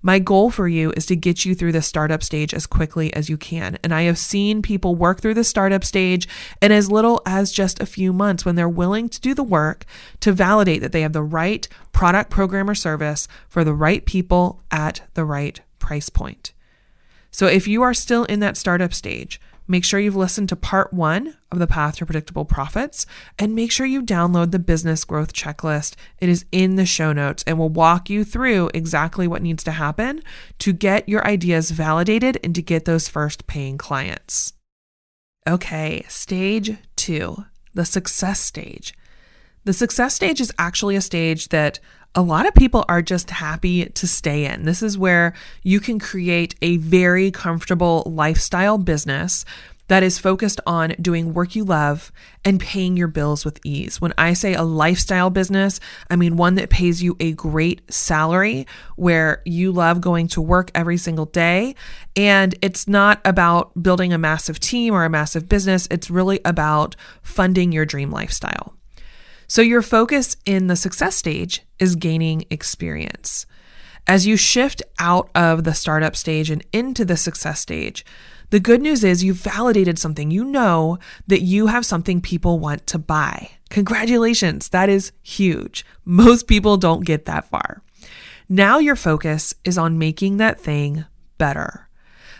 My 0.00 0.18
goal 0.18 0.50
for 0.50 0.68
you 0.68 0.92
is 0.96 1.06
to 1.06 1.16
get 1.16 1.44
you 1.44 1.54
through 1.54 1.72
the 1.72 1.82
startup 1.82 2.22
stage 2.22 2.54
as 2.54 2.66
quickly 2.66 3.12
as 3.14 3.28
you 3.28 3.36
can. 3.36 3.78
And 3.82 3.92
I 3.92 4.02
have 4.02 4.18
seen 4.18 4.62
people 4.62 4.94
work 4.94 5.20
through 5.20 5.34
the 5.34 5.44
startup 5.44 5.84
stage 5.84 6.28
in 6.62 6.70
as 6.70 6.90
little 6.90 7.20
as 7.26 7.50
just 7.50 7.80
a 7.80 7.86
few 7.86 8.12
months 8.12 8.44
when 8.44 8.54
they're 8.54 8.68
willing 8.68 9.08
to 9.08 9.20
do 9.20 9.34
the 9.34 9.42
work 9.42 9.84
to 10.20 10.32
validate 10.32 10.80
that 10.82 10.92
they 10.92 11.02
have 11.02 11.12
the 11.12 11.22
right 11.22 11.66
product, 11.92 12.30
program, 12.30 12.70
or 12.70 12.74
service 12.74 13.26
for 13.48 13.64
the 13.64 13.74
right 13.74 14.04
people 14.04 14.60
at 14.70 15.02
the 15.14 15.24
right 15.24 15.60
price 15.78 16.08
point. 16.08 16.52
So 17.30 17.46
if 17.46 17.66
you 17.66 17.82
are 17.82 17.94
still 17.94 18.24
in 18.24 18.40
that 18.40 18.56
startup 18.56 18.94
stage, 18.94 19.40
Make 19.70 19.84
sure 19.84 20.00
you've 20.00 20.16
listened 20.16 20.48
to 20.48 20.56
part 20.56 20.94
one 20.94 21.36
of 21.52 21.58
the 21.58 21.66
Path 21.66 21.96
to 21.96 22.06
Predictable 22.06 22.46
Profits 22.46 23.04
and 23.38 23.54
make 23.54 23.70
sure 23.70 23.84
you 23.84 24.02
download 24.02 24.50
the 24.50 24.58
business 24.58 25.04
growth 25.04 25.34
checklist. 25.34 25.94
It 26.18 26.30
is 26.30 26.46
in 26.50 26.76
the 26.76 26.86
show 26.86 27.12
notes 27.12 27.44
and 27.46 27.58
will 27.58 27.68
walk 27.68 28.08
you 28.08 28.24
through 28.24 28.70
exactly 28.72 29.28
what 29.28 29.42
needs 29.42 29.62
to 29.64 29.72
happen 29.72 30.22
to 30.60 30.72
get 30.72 31.06
your 31.06 31.26
ideas 31.26 31.70
validated 31.70 32.38
and 32.42 32.54
to 32.54 32.62
get 32.62 32.86
those 32.86 33.08
first 33.08 33.46
paying 33.46 33.76
clients. 33.76 34.54
Okay, 35.46 36.02
stage 36.08 36.78
two, 36.96 37.44
the 37.74 37.84
success 37.84 38.40
stage. 38.40 38.94
The 39.64 39.74
success 39.74 40.14
stage 40.14 40.40
is 40.40 40.52
actually 40.58 40.96
a 40.96 41.02
stage 41.02 41.48
that 41.48 41.78
a 42.14 42.22
lot 42.22 42.46
of 42.46 42.54
people 42.54 42.84
are 42.88 43.02
just 43.02 43.30
happy 43.30 43.86
to 43.86 44.06
stay 44.06 44.44
in. 44.44 44.64
This 44.64 44.82
is 44.82 44.98
where 44.98 45.34
you 45.62 45.80
can 45.80 45.98
create 45.98 46.54
a 46.62 46.78
very 46.78 47.30
comfortable 47.30 48.02
lifestyle 48.06 48.78
business 48.78 49.44
that 49.88 50.02
is 50.02 50.18
focused 50.18 50.60
on 50.66 50.94
doing 51.00 51.34
work 51.34 51.56
you 51.56 51.64
love 51.64 52.12
and 52.44 52.60
paying 52.60 52.96
your 52.96 53.08
bills 53.08 53.44
with 53.44 53.58
ease. 53.64 54.00
When 54.00 54.12
I 54.16 54.34
say 54.34 54.54
a 54.54 54.62
lifestyle 54.62 55.30
business, 55.30 55.80
I 56.10 56.16
mean 56.16 56.36
one 56.36 56.54
that 56.56 56.70
pays 56.70 57.02
you 57.02 57.16
a 57.18 57.32
great 57.32 57.92
salary 57.92 58.66
where 58.96 59.42
you 59.44 59.72
love 59.72 60.00
going 60.00 60.28
to 60.28 60.42
work 60.42 60.70
every 60.74 60.98
single 60.98 61.26
day. 61.26 61.74
And 62.16 62.54
it's 62.62 62.86
not 62.86 63.20
about 63.24 63.82
building 63.82 64.12
a 64.12 64.18
massive 64.18 64.60
team 64.60 64.94
or 64.94 65.04
a 65.04 65.10
massive 65.10 65.48
business, 65.48 65.88
it's 65.90 66.10
really 66.10 66.40
about 66.44 66.94
funding 67.22 67.72
your 67.72 67.86
dream 67.86 68.10
lifestyle. 68.10 68.77
So, 69.50 69.62
your 69.62 69.80
focus 69.80 70.36
in 70.44 70.66
the 70.66 70.76
success 70.76 71.16
stage 71.16 71.62
is 71.78 71.96
gaining 71.96 72.44
experience. 72.50 73.46
As 74.06 74.26
you 74.26 74.36
shift 74.36 74.82
out 74.98 75.30
of 75.34 75.64
the 75.64 75.72
startup 75.72 76.14
stage 76.16 76.50
and 76.50 76.62
into 76.70 77.04
the 77.04 77.16
success 77.16 77.58
stage, 77.58 78.04
the 78.50 78.60
good 78.60 78.82
news 78.82 79.02
is 79.04 79.24
you've 79.24 79.38
validated 79.38 79.98
something. 79.98 80.30
You 80.30 80.44
know 80.44 80.98
that 81.26 81.40
you 81.40 81.68
have 81.68 81.86
something 81.86 82.20
people 82.20 82.58
want 82.58 82.86
to 82.88 82.98
buy. 82.98 83.50
Congratulations, 83.70 84.68
that 84.68 84.90
is 84.90 85.12
huge. 85.22 85.84
Most 86.04 86.46
people 86.46 86.76
don't 86.76 87.04
get 87.04 87.24
that 87.24 87.48
far. 87.48 87.82
Now 88.50 88.78
your 88.78 88.96
focus 88.96 89.54
is 89.64 89.78
on 89.78 89.98
making 89.98 90.36
that 90.38 90.60
thing 90.60 91.06
better. 91.38 91.87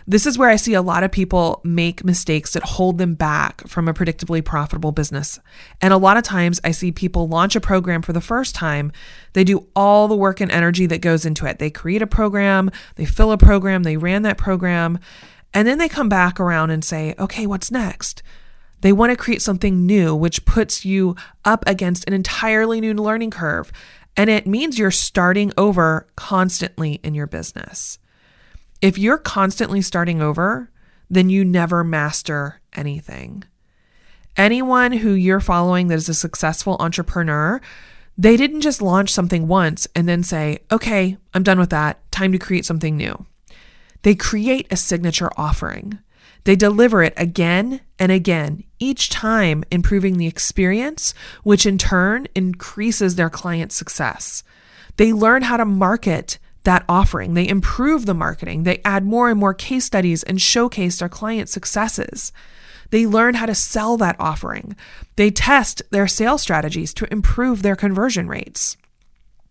This 0.09 0.25
is 0.25 0.39
where 0.39 0.49
I 0.49 0.55
see 0.55 0.73
a 0.73 0.81
lot 0.81 1.03
of 1.03 1.11
people 1.11 1.61
make 1.63 2.03
mistakes 2.03 2.53
that 2.53 2.63
hold 2.63 2.97
them 2.97 3.13
back 3.13 3.67
from 3.67 3.87
a 3.87 3.93
predictably 3.93 4.43
profitable 4.43 4.91
business. 4.91 5.39
And 5.81 5.93
a 5.93 5.97
lot 5.97 6.17
of 6.17 6.23
times 6.23 6.59
I 6.63 6.71
see 6.71 6.91
people 6.91 7.27
launch 7.27 7.55
a 7.55 7.61
program 7.61 8.01
for 8.01 8.11
the 8.11 8.19
first 8.19 8.55
time. 8.55 8.91
They 9.33 9.43
do 9.43 9.67
all 9.75 10.07
the 10.07 10.15
work 10.15 10.41
and 10.41 10.51
energy 10.51 10.87
that 10.87 11.01
goes 11.01 11.27
into 11.27 11.45
it. 11.45 11.59
They 11.59 11.69
create 11.69 12.01
a 12.01 12.07
program, 12.07 12.71
they 12.95 13.05
fill 13.05 13.31
a 13.31 13.37
program, 13.37 13.83
they 13.83 13.97
ran 13.97 14.23
that 14.23 14.39
program, 14.39 14.97
and 15.53 15.67
then 15.67 15.77
they 15.77 15.87
come 15.87 16.09
back 16.09 16.39
around 16.39 16.71
and 16.71 16.83
say, 16.83 17.13
okay, 17.19 17.45
what's 17.45 17.69
next? 17.69 18.23
They 18.81 18.91
want 18.91 19.11
to 19.11 19.15
create 19.15 19.43
something 19.43 19.85
new, 19.85 20.15
which 20.15 20.43
puts 20.43 20.83
you 20.83 21.17
up 21.45 21.63
against 21.67 22.07
an 22.07 22.15
entirely 22.15 22.81
new 22.81 22.95
learning 22.95 23.29
curve. 23.29 23.71
And 24.17 24.27
it 24.31 24.47
means 24.47 24.79
you're 24.79 24.89
starting 24.89 25.53
over 25.55 26.07
constantly 26.15 26.93
in 27.03 27.13
your 27.13 27.27
business. 27.27 27.99
If 28.81 28.97
you're 28.97 29.17
constantly 29.17 29.81
starting 29.81 30.21
over, 30.21 30.69
then 31.09 31.29
you 31.29 31.43
never 31.43 31.83
master 31.83 32.61
anything. 32.73 33.43
Anyone 34.37 34.93
who 34.93 35.11
you're 35.11 35.41
following 35.41 35.87
that 35.87 35.95
is 35.95 36.07
a 36.07 36.13
successful 36.13 36.77
entrepreneur, 36.79 37.59
they 38.17 38.37
didn't 38.37 38.61
just 38.61 38.81
launch 38.81 39.11
something 39.11 39.47
once 39.47 39.87
and 39.95 40.07
then 40.07 40.23
say, 40.23 40.59
okay, 40.71 41.17
I'm 41.33 41.43
done 41.43 41.59
with 41.59 41.71
that. 41.71 42.09
Time 42.11 42.31
to 42.31 42.37
create 42.37 42.65
something 42.65 42.95
new. 42.95 43.25
They 44.03 44.15
create 44.15 44.67
a 44.71 44.77
signature 44.77 45.31
offering. 45.35 45.99
They 46.45 46.55
deliver 46.55 47.03
it 47.03 47.13
again 47.17 47.81
and 47.97 48.13
again, 48.13 48.63
each 48.79 49.09
time 49.09 49.65
improving 49.71 50.17
the 50.17 50.27
experience, 50.27 51.13
which 51.43 51.65
in 51.65 51.77
turn 51.77 52.27
increases 52.33 53.15
their 53.15 53.29
client 53.29 53.73
success. 53.73 54.41
They 54.95 55.11
learn 55.11 55.43
how 55.43 55.57
to 55.57 55.65
market 55.65 56.39
that 56.69 56.85
offering. 56.87 57.33
They 57.33 57.47
improve 57.47 58.05
the 58.05 58.13
marketing. 58.13 58.61
They 58.61 58.79
add 58.85 59.03
more 59.03 59.27
and 59.27 59.39
more 59.39 59.55
case 59.55 59.85
studies 59.85 60.21
and 60.21 60.39
showcase 60.39 60.99
their 60.99 61.09
client 61.09 61.49
successes. 61.49 62.31
They 62.91 63.07
learn 63.07 63.33
how 63.33 63.47
to 63.47 63.55
sell 63.55 63.97
that 63.97 64.15
offering. 64.19 64.75
They 65.15 65.31
test 65.31 65.81
their 65.89 66.07
sales 66.07 66.43
strategies 66.43 66.93
to 66.93 67.11
improve 67.11 67.63
their 67.63 67.75
conversion 67.75 68.27
rates. 68.27 68.77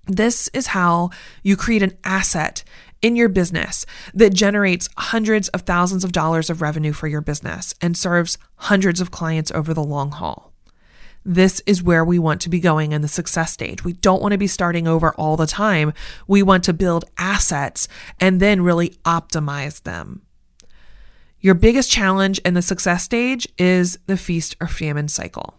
This 0.07 0.49
is 0.55 0.69
how 0.69 1.11
you 1.43 1.57
create 1.57 1.83
an 1.83 1.99
asset 2.05 2.63
in 3.03 3.17
your 3.17 3.29
business 3.29 3.85
that 4.15 4.33
generates 4.33 4.89
hundreds 4.97 5.49
of 5.49 5.63
thousands 5.63 6.05
of 6.05 6.13
dollars 6.13 6.49
of 6.49 6.63
revenue 6.63 6.93
for 6.93 7.09
your 7.09 7.21
business 7.21 7.75
and 7.81 7.97
serves 7.97 8.39
hundreds 8.59 9.01
of 9.01 9.11
clients 9.11 9.51
over 9.51 9.75
the 9.75 9.83
long 9.83 10.13
haul. 10.13 10.48
This 11.29 11.61
is 11.67 11.83
where 11.83 12.07
we 12.07 12.19
want 12.19 12.41
to 12.41 12.49
be 12.49 12.59
going 12.59 12.93
in 12.93 13.03
the 13.03 13.07
success 13.07 13.53
stage. 13.53 13.85
We 13.85 13.93
don't 13.93 14.23
want 14.23 14.33
to 14.33 14.39
be 14.39 14.47
starting 14.47 14.89
over 14.89 15.13
all 15.13 15.37
the 15.37 15.47
time. 15.47 15.93
We 16.27 16.43
want 16.43 16.65
to 16.65 16.73
build 16.73 17.05
assets 17.19 17.87
and 18.19 18.41
then 18.41 18.63
really 18.63 18.97
optimize 19.05 19.83
them. 19.83 20.23
Your 21.39 21.53
biggest 21.53 21.91
challenge 21.91 22.39
in 22.47 22.55
the 22.55 22.63
success 22.63 23.05
stage 23.05 23.47
is 23.59 23.99
the 24.07 24.17
feast 24.17 24.57
or 24.59 24.69
famine 24.69 25.09
cycle. 25.09 25.59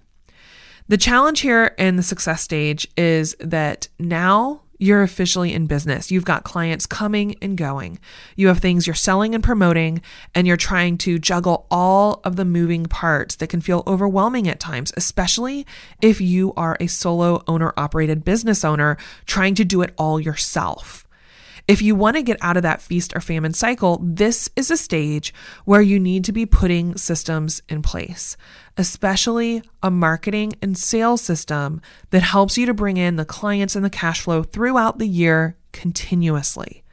The 0.88 0.97
challenge 0.97 1.41
here 1.41 1.75
in 1.77 1.97
the 1.97 2.03
success 2.03 2.41
stage 2.41 2.88
is 2.97 3.35
that 3.39 3.89
now 3.99 4.61
you're 4.79 5.03
officially 5.03 5.53
in 5.53 5.67
business. 5.67 6.09
You've 6.09 6.25
got 6.25 6.43
clients 6.43 6.86
coming 6.86 7.36
and 7.41 7.57
going. 7.57 8.00
You 8.36 8.48
have 8.48 8.59
things 8.59 8.88
you're 8.88 8.93
selling 8.95 9.36
and 9.36 9.43
promoting, 9.43 10.01
and 10.33 10.48
you're 10.48 10.57
trying 10.57 10.98
to 11.00 11.19
juggle 11.19 11.67
all 11.69 12.21
of 12.24 12.38
the 12.38 12.45
moving 12.45 12.86
parts 12.86 13.36
that 13.36 13.50
can 13.50 13.62
feel 13.62 13.83
overwhelming 13.86 14.48
at 14.48 14.59
times, 14.59 14.93
especially 14.95 15.67
if 16.01 16.21
you 16.21 16.53
are 16.55 16.77
a 16.79 16.88
solo 16.88 17.43
owner 17.48 17.74
operated 17.75 18.24
business 18.24 18.63
owner 18.63 18.98
trying 19.25 19.53
to 19.55 19.65
do 19.65 19.81
it 19.81 19.93
all 19.98 20.19
yourself. 20.19 21.05
If 21.69 21.83
you 21.83 21.93
want 21.93 22.15
to 22.17 22.23
get 22.23 22.39
out 22.41 22.57
of 22.57 22.63
that 22.63 22.81
feast 22.81 23.15
or 23.15 23.21
famine 23.21 23.53
cycle, 23.53 23.99
this 24.01 24.49
is 24.55 24.71
a 24.71 24.75
stage 24.75 25.31
where 25.65 25.83
you 25.83 25.99
need 25.99 26.25
to 26.25 26.31
be 26.31 26.47
putting 26.47 26.97
systems 26.97 27.61
in 27.69 27.83
place, 27.83 28.35
especially 28.75 29.61
a 29.83 29.91
marketing 29.91 30.53
and 30.63 30.75
sales 30.75 31.21
system 31.21 31.79
that 32.09 32.23
helps 32.23 32.57
you 32.57 32.65
to 32.65 32.73
bring 32.73 32.97
in 32.97 33.17
the 33.17 33.23
clients 33.23 33.75
and 33.75 33.85
the 33.85 33.89
cash 33.91 34.21
flow 34.21 34.41
throughout 34.41 34.97
the 34.97 35.07
year 35.07 35.57
continuously. 35.71 36.83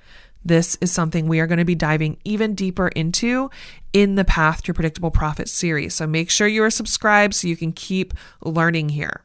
This 0.45 0.77
is 0.83 0.93
something 0.93 1.27
we 1.27 1.41
are 1.41 1.47
going 1.47 1.57
to 1.57 1.65
be 1.65 1.75
diving 1.75 2.19
even 2.25 2.55
deeper 2.55 2.89
into 2.89 3.49
in 3.95 4.17
the 4.17 4.27
Path 4.27 4.63
to 4.65 4.75
Predictable 4.75 5.11
Profit 5.11 5.49
series. 5.49 5.95
So 5.95 6.07
make 6.07 6.29
sure 6.29 6.47
you 6.47 6.63
are 6.63 6.71
subscribed 6.71 7.33
so 7.33 7.49
you 7.49 7.57
can 7.57 7.73
keep 7.73 8.13
learning 8.43 8.91
here. 8.91 9.23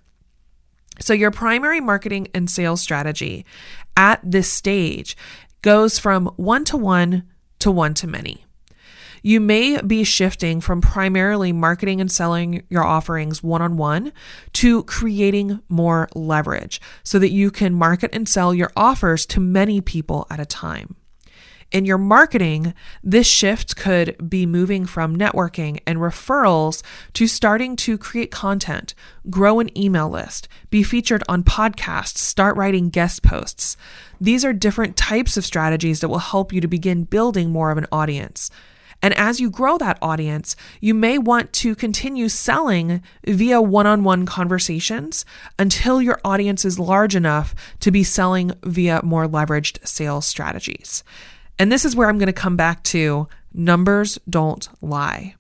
So, 1.02 1.14
your 1.14 1.32
primary 1.32 1.82
marketing 1.82 2.28
and 2.34 2.50
sales 2.50 2.82
strategy 2.82 3.46
at 3.98 4.20
this 4.24 4.52
stage 4.52 5.18
goes 5.62 6.00
from 6.00 6.28
one 6.38 6.64
to 6.66 6.78
one 6.78 7.24
to 7.60 7.72
one 7.72 7.94
to 7.96 8.08
many. 8.08 8.46
You 9.24 9.40
may 9.40 9.80
be 9.82 10.04
shifting 10.04 10.62
from 10.62 10.82
primarily 10.82 11.52
marketing 11.52 12.02
and 12.02 12.12
selling 12.12 12.64
your 12.70 12.84
offerings 12.84 13.44
one 13.44 13.62
on 13.62 13.78
one 13.78 14.12
to 14.54 14.84
creating 14.84 15.62
more 15.70 16.10
leverage 16.16 16.82
so 17.04 17.20
that 17.20 17.32
you 17.32 17.52
can 17.52 17.76
market 17.76 18.10
and 18.14 18.28
sell 18.28 18.54
your 18.54 18.72
offers 18.76 19.28
to 19.28 19.40
many 19.40 19.80
people 19.80 20.26
at 20.32 20.40
a 20.40 20.46
time. 20.46 20.96
In 21.72 21.86
your 21.86 21.98
marketing, 21.98 22.74
this 23.02 23.26
shift 23.26 23.78
could 23.78 24.30
be 24.30 24.46
moving 24.46 24.86
from 24.86 25.16
networking 25.16 25.80
and 25.88 26.00
referrals 26.00 26.84
to 27.14 27.28
starting 27.28 27.78
to 27.78 27.98
create 27.98 28.30
content, 28.30 28.94
grow 29.30 29.62
an 29.62 29.76
email 29.78 30.10
list, 30.10 30.50
be 30.70 30.84
featured 30.84 31.24
on 31.30 31.44
podcasts, 31.44 32.18
start 32.18 32.58
writing 32.58 32.90
guest 32.90 33.24
posts. 33.24 33.78
These 34.20 34.44
are 34.44 34.52
different 34.52 34.98
types 34.98 35.38
of 35.38 35.46
strategies 35.46 36.02
that 36.02 36.10
will 36.10 36.20
help 36.20 36.52
you 36.52 36.60
to 36.60 36.68
begin 36.68 37.06
building 37.06 37.52
more 37.52 37.72
of 37.72 37.78
an 37.78 37.88
audience. 37.90 38.52
And 39.02 39.14
as 39.14 39.40
you 39.40 39.50
grow 39.50 39.78
that 39.78 39.98
audience, 40.02 40.58
you 40.82 40.94
may 40.94 41.18
want 41.18 41.54
to 41.54 41.74
continue 41.74 42.28
selling 42.28 43.02
via 43.26 43.62
one 43.62 43.88
on 43.88 44.04
one 44.04 44.26
conversations 44.26 45.24
until 45.58 46.02
your 46.02 46.20
audience 46.26 46.66
is 46.66 46.78
large 46.78 47.16
enough 47.16 47.56
to 47.80 47.92
be 47.92 48.04
selling 48.04 48.52
via 48.62 49.00
more 49.04 49.26
leveraged 49.26 49.88
sales 49.88 50.28
strategies. 50.28 51.06
And 51.60 51.72
this 51.72 51.86
is 51.86 51.96
where 51.96 52.10
I'm 52.10 52.18
going 52.18 52.28
to 52.28 52.34
come 52.34 52.56
back 52.56 52.84
to 52.86 53.28
numbers 53.54 54.18
don't 54.30 54.68
lie. 54.82 55.36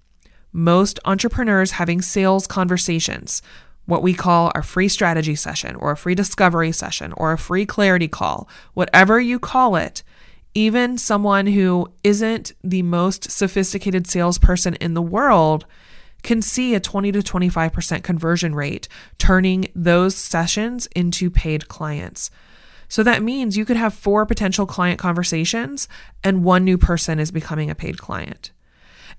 Most 0.53 0.99
entrepreneurs 1.05 1.71
having 1.71 2.01
sales 2.01 2.45
conversations, 2.45 3.41
what 3.85 4.03
we 4.03 4.13
call 4.13 4.51
a 4.53 4.61
free 4.61 4.87
strategy 4.87 5.35
session 5.35 5.75
or 5.75 5.91
a 5.91 5.97
free 5.97 6.15
discovery 6.15 6.71
session 6.71 7.13
or 7.17 7.31
a 7.31 7.37
free 7.37 7.65
clarity 7.65 8.07
call, 8.07 8.47
whatever 8.73 9.19
you 9.19 9.39
call 9.39 9.75
it, 9.75 10.03
even 10.53 10.97
someone 10.97 11.47
who 11.47 11.87
isn't 12.03 12.51
the 12.63 12.81
most 12.81 13.31
sophisticated 13.31 14.05
salesperson 14.07 14.75
in 14.75 14.93
the 14.93 15.01
world 15.01 15.65
can 16.23 16.41
see 16.41 16.75
a 16.75 16.79
20 16.79 17.11
to 17.13 17.19
25% 17.19 18.03
conversion 18.03 18.53
rate, 18.53 18.87
turning 19.17 19.67
those 19.73 20.15
sessions 20.15 20.87
into 20.95 21.31
paid 21.31 21.67
clients. 21.67 22.29
So 22.91 23.03
that 23.03 23.23
means 23.23 23.55
you 23.55 23.63
could 23.63 23.77
have 23.77 23.93
four 23.93 24.25
potential 24.25 24.65
client 24.65 24.99
conversations 24.99 25.87
and 26.25 26.43
one 26.43 26.65
new 26.65 26.77
person 26.77 27.19
is 27.19 27.31
becoming 27.31 27.69
a 27.69 27.73
paid 27.73 27.97
client. 27.97 28.51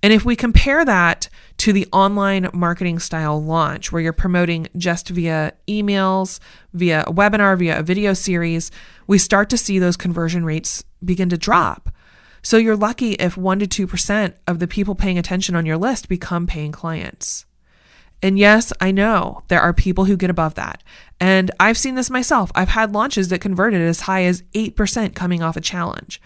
And 0.03 0.13
if 0.13 0.27
we 0.27 0.37
compare 0.37 0.85
that 0.85 1.31
to 1.57 1.73
the 1.73 1.89
online 1.91 2.51
marketing 2.53 2.99
style 2.99 3.43
launch, 3.43 3.91
where 3.91 4.03
you're 4.03 4.13
promoting 4.13 4.69
just 4.77 5.09
via 5.09 5.55
emails, 5.67 6.39
via 6.75 7.05
a 7.07 7.15
webinar, 7.15 7.59
via 7.59 7.79
a 7.79 7.83
video 7.83 8.13
series, 8.13 8.71
we 9.07 9.17
start 9.17 9.49
to 9.49 9.57
see 9.57 9.79
those 9.79 9.97
conversion 9.97 10.45
rates 10.45 10.85
begin 11.03 11.31
to 11.31 11.39
drop. 11.39 11.89
So 12.43 12.59
you're 12.59 12.77
lucky 12.77 13.13
if 13.13 13.37
1% 13.37 13.71
to 13.71 13.87
2% 13.87 14.35
of 14.47 14.59
the 14.59 14.69
people 14.69 14.95
paying 14.95 15.17
attention 15.17 15.57
on 15.57 15.65
your 15.65 15.79
list 15.79 16.11
become 16.11 16.47
paying 16.47 16.73
clients. 16.73 17.47
And 18.23 18.39
yes, 18.39 18.73
I 18.81 18.93
know 18.93 19.43
there 19.49 19.61
are 19.61 19.73
people 19.73 20.05
who 20.05 20.17
get 20.17 20.31
above 20.31 20.55
that. 20.55 20.83
And 21.19 21.51
I've 21.59 21.77
seen 21.77 21.97
this 21.97 22.09
myself. 22.09 22.53
I've 22.55 22.69
had 22.69 22.93
launches 22.93 23.29
that 23.29 23.41
converted 23.41 23.83
as 23.83 24.03
high 24.03 24.25
as 24.25 24.43
8% 24.55 25.15
coming 25.15 25.43
off 25.43 25.57
a 25.57 25.61
challenge. 25.61 26.21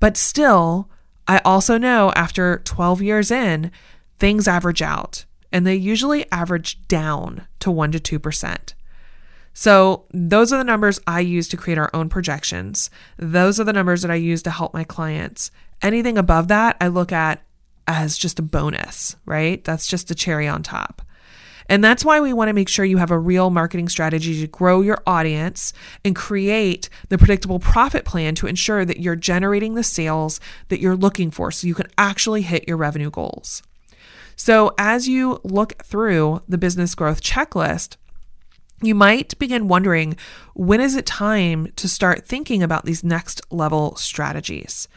But 0.00 0.16
still, 0.16 0.90
I 1.26 1.38
also 1.44 1.78
know 1.78 2.12
after 2.14 2.58
12 2.64 3.02
years 3.02 3.30
in, 3.30 3.70
things 4.18 4.46
average 4.46 4.82
out 4.82 5.24
and 5.52 5.66
they 5.66 5.74
usually 5.74 6.30
average 6.30 6.86
down 6.88 7.46
to 7.60 7.70
1% 7.70 8.02
to 8.02 8.18
2%. 8.18 8.74
So, 9.52 10.04
those 10.12 10.52
are 10.52 10.58
the 10.58 10.64
numbers 10.64 11.00
I 11.08 11.20
use 11.20 11.48
to 11.48 11.56
create 11.56 11.78
our 11.78 11.90
own 11.92 12.08
projections. 12.08 12.88
Those 13.16 13.58
are 13.58 13.64
the 13.64 13.72
numbers 13.72 14.02
that 14.02 14.10
I 14.10 14.14
use 14.14 14.42
to 14.44 14.50
help 14.50 14.72
my 14.72 14.84
clients. 14.84 15.50
Anything 15.82 16.16
above 16.16 16.48
that, 16.48 16.76
I 16.80 16.86
look 16.86 17.10
at 17.10 17.42
as 17.88 18.16
just 18.16 18.38
a 18.38 18.42
bonus, 18.42 19.16
right? 19.26 19.62
That's 19.64 19.88
just 19.88 20.10
a 20.10 20.14
cherry 20.14 20.46
on 20.46 20.62
top. 20.62 21.02
And 21.68 21.82
that's 21.82 22.04
why 22.04 22.20
we 22.20 22.32
want 22.32 22.48
to 22.48 22.54
make 22.54 22.68
sure 22.68 22.84
you 22.84 22.98
have 22.98 23.10
a 23.10 23.18
real 23.18 23.50
marketing 23.50 23.88
strategy 23.88 24.40
to 24.40 24.46
grow 24.46 24.80
your 24.80 25.02
audience 25.06 25.72
and 26.04 26.16
create 26.16 26.88
the 27.08 27.18
predictable 27.18 27.58
profit 27.58 28.04
plan 28.04 28.34
to 28.36 28.46
ensure 28.46 28.84
that 28.84 29.00
you're 29.00 29.16
generating 29.16 29.74
the 29.74 29.84
sales 29.84 30.40
that 30.68 30.80
you're 30.80 30.96
looking 30.96 31.30
for 31.30 31.50
so 31.50 31.66
you 31.66 31.74
can 31.74 31.88
actually 31.98 32.42
hit 32.42 32.66
your 32.66 32.76
revenue 32.76 33.10
goals. 33.10 33.62
So, 34.36 34.72
as 34.78 35.06
you 35.06 35.40
look 35.44 35.82
through 35.82 36.40
the 36.48 36.56
business 36.56 36.94
growth 36.94 37.22
checklist, 37.22 37.96
you 38.82 38.94
might 38.94 39.38
begin 39.38 39.68
wondering 39.68 40.16
when 40.54 40.80
is 40.80 40.96
it 40.96 41.04
time 41.04 41.70
to 41.76 41.86
start 41.86 42.24
thinking 42.24 42.62
about 42.62 42.86
these 42.86 43.04
next 43.04 43.42
level 43.50 43.94
strategies? 43.96 44.88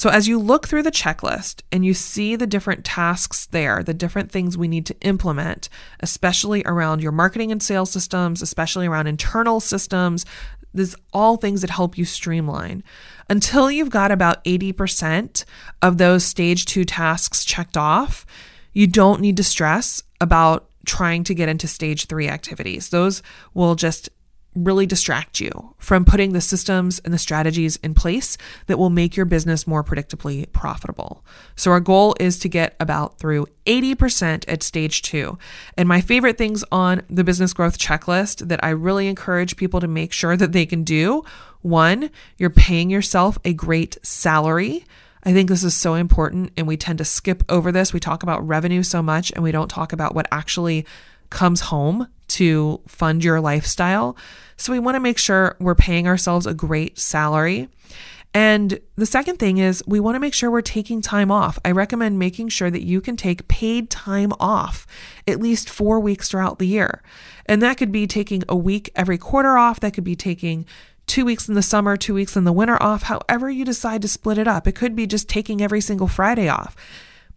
So, 0.00 0.08
as 0.08 0.26
you 0.26 0.38
look 0.38 0.66
through 0.66 0.84
the 0.84 0.90
checklist 0.90 1.60
and 1.70 1.84
you 1.84 1.92
see 1.92 2.34
the 2.34 2.46
different 2.46 2.86
tasks 2.86 3.44
there, 3.44 3.82
the 3.82 3.92
different 3.92 4.32
things 4.32 4.56
we 4.56 4.66
need 4.66 4.86
to 4.86 4.98
implement, 5.02 5.68
especially 6.00 6.62
around 6.64 7.02
your 7.02 7.12
marketing 7.12 7.52
and 7.52 7.62
sales 7.62 7.90
systems, 7.90 8.40
especially 8.40 8.86
around 8.86 9.08
internal 9.08 9.60
systems, 9.60 10.24
there's 10.72 10.96
all 11.12 11.36
things 11.36 11.60
that 11.60 11.68
help 11.68 11.98
you 11.98 12.06
streamline. 12.06 12.82
Until 13.28 13.70
you've 13.70 13.90
got 13.90 14.10
about 14.10 14.42
80% 14.44 15.44
of 15.82 15.98
those 15.98 16.24
stage 16.24 16.64
two 16.64 16.86
tasks 16.86 17.44
checked 17.44 17.76
off, 17.76 18.24
you 18.72 18.86
don't 18.86 19.20
need 19.20 19.36
to 19.36 19.44
stress 19.44 20.02
about 20.18 20.66
trying 20.86 21.24
to 21.24 21.34
get 21.34 21.50
into 21.50 21.68
stage 21.68 22.06
three 22.06 22.26
activities. 22.26 22.88
Those 22.88 23.22
will 23.52 23.74
just 23.74 24.08
really 24.54 24.86
distract 24.86 25.40
you 25.40 25.74
from 25.78 26.04
putting 26.04 26.32
the 26.32 26.40
systems 26.40 26.98
and 27.00 27.14
the 27.14 27.18
strategies 27.18 27.76
in 27.76 27.94
place 27.94 28.36
that 28.66 28.78
will 28.78 28.90
make 28.90 29.16
your 29.16 29.26
business 29.26 29.66
more 29.66 29.84
predictably 29.84 30.50
profitable. 30.52 31.24
So, 31.54 31.70
our 31.70 31.80
goal 31.80 32.16
is 32.18 32.38
to 32.40 32.48
get 32.48 32.74
about 32.80 33.18
through 33.18 33.46
80% 33.66 34.44
at 34.48 34.62
stage 34.62 35.02
two. 35.02 35.38
And 35.76 35.88
my 35.88 36.00
favorite 36.00 36.38
things 36.38 36.64
on 36.72 37.02
the 37.08 37.24
business 37.24 37.52
growth 37.52 37.78
checklist 37.78 38.48
that 38.48 38.62
I 38.64 38.70
really 38.70 39.06
encourage 39.06 39.56
people 39.56 39.80
to 39.80 39.88
make 39.88 40.12
sure 40.12 40.36
that 40.36 40.52
they 40.52 40.66
can 40.66 40.82
do 40.82 41.24
one, 41.62 42.10
you're 42.38 42.50
paying 42.50 42.90
yourself 42.90 43.38
a 43.44 43.52
great 43.52 43.98
salary. 44.02 44.84
I 45.22 45.32
think 45.32 45.48
this 45.48 45.62
is 45.62 45.74
so 45.74 45.94
important, 45.94 46.52
and 46.56 46.66
we 46.66 46.78
tend 46.78 46.98
to 46.98 47.04
skip 47.04 47.42
over 47.48 47.70
this. 47.70 47.92
We 47.92 48.00
talk 48.00 48.22
about 48.22 48.46
revenue 48.46 48.82
so 48.82 49.02
much, 49.02 49.30
and 49.32 49.42
we 49.42 49.52
don't 49.52 49.68
talk 49.68 49.92
about 49.92 50.14
what 50.14 50.26
actually 50.32 50.86
comes 51.28 51.60
home 51.60 52.08
to 52.30 52.80
fund 52.86 53.24
your 53.24 53.40
lifestyle. 53.40 54.16
So 54.56 54.72
we 54.72 54.78
want 54.78 54.96
to 54.96 55.00
make 55.00 55.18
sure 55.18 55.56
we're 55.58 55.74
paying 55.74 56.06
ourselves 56.06 56.46
a 56.46 56.54
great 56.54 56.98
salary. 56.98 57.68
And 58.32 58.78
the 58.94 59.06
second 59.06 59.38
thing 59.38 59.58
is 59.58 59.82
we 59.86 59.98
want 59.98 60.14
to 60.14 60.20
make 60.20 60.34
sure 60.34 60.50
we're 60.50 60.60
taking 60.60 61.02
time 61.02 61.32
off. 61.32 61.58
I 61.64 61.72
recommend 61.72 62.18
making 62.18 62.50
sure 62.50 62.70
that 62.70 62.84
you 62.84 63.00
can 63.00 63.16
take 63.16 63.48
paid 63.48 63.90
time 63.90 64.32
off 64.38 64.86
at 65.26 65.40
least 65.40 65.68
four 65.68 65.98
weeks 65.98 66.28
throughout 66.28 66.60
the 66.60 66.66
year. 66.66 67.02
And 67.46 67.60
that 67.62 67.76
could 67.76 67.90
be 67.90 68.06
taking 68.06 68.44
a 68.48 68.54
week 68.54 68.90
every 68.94 69.18
quarter 69.18 69.58
off. 69.58 69.80
That 69.80 69.94
could 69.94 70.04
be 70.04 70.14
taking 70.14 70.64
two 71.08 71.24
weeks 71.24 71.48
in 71.48 71.54
the 71.54 71.62
summer, 71.62 71.96
two 71.96 72.14
weeks 72.14 72.36
in 72.36 72.44
the 72.44 72.52
winter 72.52 72.80
off, 72.80 73.02
however 73.02 73.50
you 73.50 73.64
decide 73.64 74.02
to 74.02 74.08
split 74.08 74.38
it 74.38 74.46
up. 74.46 74.68
It 74.68 74.76
could 74.76 74.94
be 74.94 75.08
just 75.08 75.28
taking 75.28 75.60
every 75.60 75.80
single 75.80 76.06
Friday 76.06 76.48
off. 76.48 76.76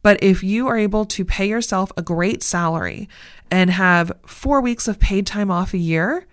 But 0.03 0.21
if 0.21 0.43
you 0.43 0.67
are 0.67 0.77
able 0.77 1.05
to 1.05 1.25
pay 1.25 1.47
yourself 1.47 1.91
a 1.97 2.03
great 2.03 2.43
salary 2.43 3.09
and 3.49 3.71
have 3.71 4.11
four 4.25 4.61
weeks 4.61 4.87
of 4.87 4.99
paid 4.99 5.25
time 5.25 5.49
off 5.49 5.73
a 5.73 5.77
year, 5.77 6.27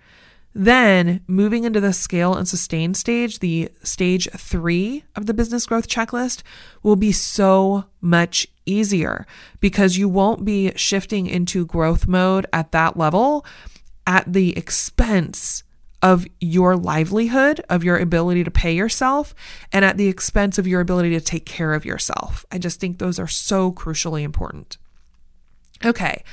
then 0.53 1.21
moving 1.27 1.63
into 1.63 1.79
the 1.79 1.93
scale 1.93 2.35
and 2.35 2.47
sustain 2.47 2.93
stage, 2.93 3.39
the 3.39 3.69
stage 3.83 4.27
three 4.31 5.05
of 5.15 5.25
the 5.25 5.33
business 5.33 5.65
growth 5.65 5.87
checklist, 5.87 6.43
will 6.83 6.97
be 6.97 7.13
so 7.13 7.85
much 8.01 8.47
easier 8.65 9.25
because 9.61 9.97
you 9.97 10.09
won't 10.09 10.43
be 10.43 10.71
shifting 10.75 11.25
into 11.25 11.65
growth 11.65 12.07
mode 12.07 12.45
at 12.51 12.73
that 12.73 12.97
level 12.97 13.45
at 14.05 14.31
the 14.31 14.55
expense 14.57 15.63
of 16.01 16.25
your 16.39 16.75
livelihood, 16.75 17.63
of 17.69 17.83
your 17.83 17.97
ability 17.97 18.43
to 18.43 18.51
pay 18.51 18.73
yourself, 18.73 19.35
and 19.71 19.85
at 19.85 19.97
the 19.97 20.07
expense 20.07 20.57
of 20.57 20.67
your 20.67 20.81
ability 20.81 21.11
to 21.11 21.21
take 21.21 21.45
care 21.45 21.73
of 21.73 21.85
yourself. 21.85 22.45
I 22.51 22.57
just 22.57 22.79
think 22.79 22.97
those 22.97 23.19
are 23.19 23.27
so 23.27 23.71
crucially 23.71 24.23
important. 24.23 24.77
Okay, 25.85 26.23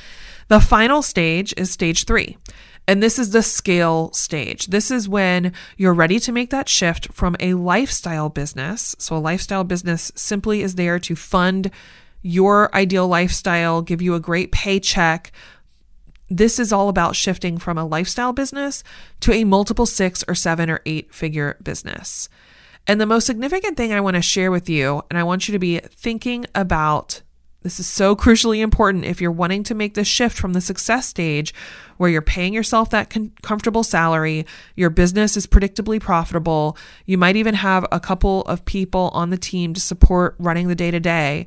the 0.49 0.61
final 0.61 1.03
stage 1.03 1.55
is 1.57 1.71
stage 1.71 2.05
three. 2.05 2.39
And 2.87 3.03
this 3.03 3.19
is 3.19 3.33
the 3.33 3.43
scale 3.43 4.11
stage. 4.15 4.69
This 4.69 4.91
is 4.91 5.11
when 5.11 5.53
you're 5.77 5.93
ready 5.93 6.19
to 6.21 6.33
make 6.33 6.49
that 6.51 6.71
shift 6.71 7.13
from 7.13 7.37
a 7.39 7.53
lifestyle 7.53 8.31
business. 8.31 8.97
So, 8.99 9.15
a 9.15 9.19
lifestyle 9.19 9.63
business 9.63 10.11
simply 10.15 10.63
is 10.63 10.77
there 10.77 10.99
to 11.01 11.15
fund 11.15 11.71
your 12.23 12.75
ideal 12.75 13.07
lifestyle, 13.07 13.83
give 13.83 14.01
you 14.01 14.15
a 14.15 14.21
great 14.21 14.53
paycheck, 14.53 15.33
this 16.31 16.59
is 16.59 16.73
all 16.73 16.89
about 16.89 17.17
shifting 17.17 17.59
from 17.59 17.79
a 17.79 17.87
lifestyle 17.87 18.33
business 18.33 18.85
to 19.21 19.33
a 19.33 19.45
multiple 19.45 19.87
six 19.87 20.25
or 20.29 20.35
seven 20.35 20.69
or 20.69 20.81
eight 20.85 21.13
figure 21.15 21.57
business. 21.63 22.29
And 22.87 23.01
the 23.01 23.07
most 23.07 23.27
significant 23.27 23.77
thing 23.77 23.93
I 23.93 24.01
want 24.01 24.17
to 24.17 24.23
share 24.23 24.51
with 24.51 24.69
you, 24.69 25.03
and 25.11 25.19
I 25.19 25.23
want 25.23 25.47
you 25.47 25.53
to 25.53 25.59
be 25.59 25.79
thinking 25.79 26.47
about 26.55 27.23
this 27.63 27.81
is 27.81 27.87
so 27.87 28.15
crucially 28.17 28.61
important 28.61 29.05
if 29.05 29.21
you're 29.21 29.31
wanting 29.31 29.63
to 29.65 29.75
make 29.75 29.95
this 29.95 30.09
shift 30.09 30.39
from 30.39 30.53
the 30.53 30.61
success 30.61 31.07
stage 31.07 31.53
where 31.97 32.09
you're 32.09 32.23
paying 32.23 32.55
yourself 32.55 32.91
that 32.91 33.11
con- 33.11 33.33
comfortable 33.43 33.83
salary, 33.83 34.47
your 34.77 34.91
business 34.91 35.37
is 35.37 35.47
predictably 35.47 36.01
profitable, 36.01 36.77
you 37.05 37.19
might 37.19 37.37
even 37.37 37.55
have 37.55 37.85
a 37.91 38.01
couple 38.01 38.43
of 38.43 38.65
people 38.65 39.11
on 39.13 39.31
the 39.31 39.37
team 39.37 39.75
to 39.75 39.81
support 39.81 40.35
running 40.39 40.69
the 40.69 40.75
day 40.75 40.91
to 40.91 41.01
day. 41.01 41.47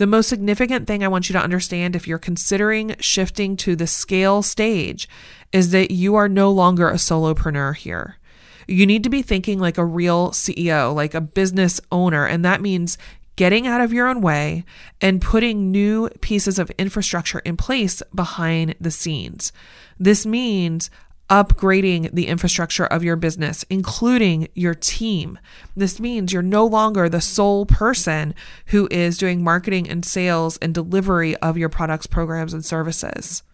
The 0.00 0.06
most 0.06 0.30
significant 0.30 0.86
thing 0.86 1.04
I 1.04 1.08
want 1.08 1.28
you 1.28 1.34
to 1.34 1.42
understand 1.42 1.94
if 1.94 2.08
you're 2.08 2.16
considering 2.16 2.96
shifting 3.00 3.54
to 3.58 3.76
the 3.76 3.86
scale 3.86 4.40
stage 4.40 5.06
is 5.52 5.72
that 5.72 5.90
you 5.90 6.14
are 6.14 6.26
no 6.26 6.50
longer 6.50 6.88
a 6.88 6.94
solopreneur 6.94 7.76
here. 7.76 8.16
You 8.66 8.86
need 8.86 9.04
to 9.04 9.10
be 9.10 9.20
thinking 9.20 9.58
like 9.58 9.76
a 9.76 9.84
real 9.84 10.30
CEO, 10.30 10.94
like 10.94 11.12
a 11.12 11.20
business 11.20 11.82
owner, 11.92 12.24
and 12.24 12.42
that 12.46 12.62
means 12.62 12.96
getting 13.36 13.66
out 13.66 13.82
of 13.82 13.92
your 13.92 14.08
own 14.08 14.22
way 14.22 14.64
and 15.02 15.20
putting 15.20 15.70
new 15.70 16.08
pieces 16.22 16.58
of 16.58 16.70
infrastructure 16.78 17.40
in 17.40 17.58
place 17.58 18.02
behind 18.14 18.76
the 18.80 18.90
scenes. 18.90 19.52
This 19.98 20.24
means 20.24 20.88
upgrading 21.30 22.12
the 22.12 22.26
infrastructure 22.26 22.86
of 22.86 23.04
your 23.04 23.16
business, 23.16 23.64
including 23.70 24.48
your 24.54 24.74
team. 24.74 25.38
This 25.76 26.00
means 26.00 26.32
you're 26.32 26.42
no 26.42 26.66
longer 26.66 27.08
the 27.08 27.20
sole 27.20 27.64
person 27.66 28.34
who 28.66 28.88
is 28.90 29.16
doing 29.16 29.42
marketing 29.44 29.88
and 29.88 30.04
sales 30.04 30.58
and 30.58 30.74
delivery 30.74 31.36
of 31.36 31.56
your 31.56 31.68
products, 31.68 32.06
programs, 32.06 32.52
and 32.52 32.64
services. 32.64 33.44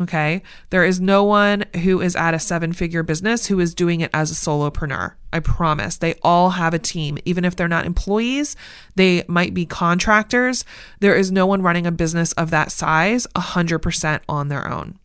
Okay. 0.00 0.42
There 0.70 0.84
is 0.84 1.00
no 1.00 1.22
one 1.22 1.64
who 1.82 2.00
is 2.00 2.16
at 2.16 2.34
a 2.34 2.38
seven 2.40 2.72
figure 2.72 3.04
business 3.04 3.46
who 3.46 3.60
is 3.60 3.74
doing 3.74 4.00
it 4.00 4.10
as 4.12 4.30
a 4.30 4.34
solopreneur. 4.34 5.14
I 5.32 5.40
promise. 5.40 5.96
They 5.96 6.14
all 6.22 6.50
have 6.50 6.74
a 6.74 6.80
team. 6.80 7.18
Even 7.24 7.44
if 7.44 7.54
they're 7.54 7.68
not 7.68 7.86
employees, 7.86 8.56
they 8.96 9.24
might 9.28 9.54
be 9.54 9.66
contractors. 9.66 10.64
There 10.98 11.14
is 11.14 11.30
no 11.30 11.46
one 11.46 11.62
running 11.62 11.86
a 11.86 11.92
business 11.92 12.32
of 12.32 12.50
that 12.50 12.72
size 12.72 13.26
100% 13.36 14.20
on 14.28 14.48
their 14.48 14.68
own. 14.68 14.98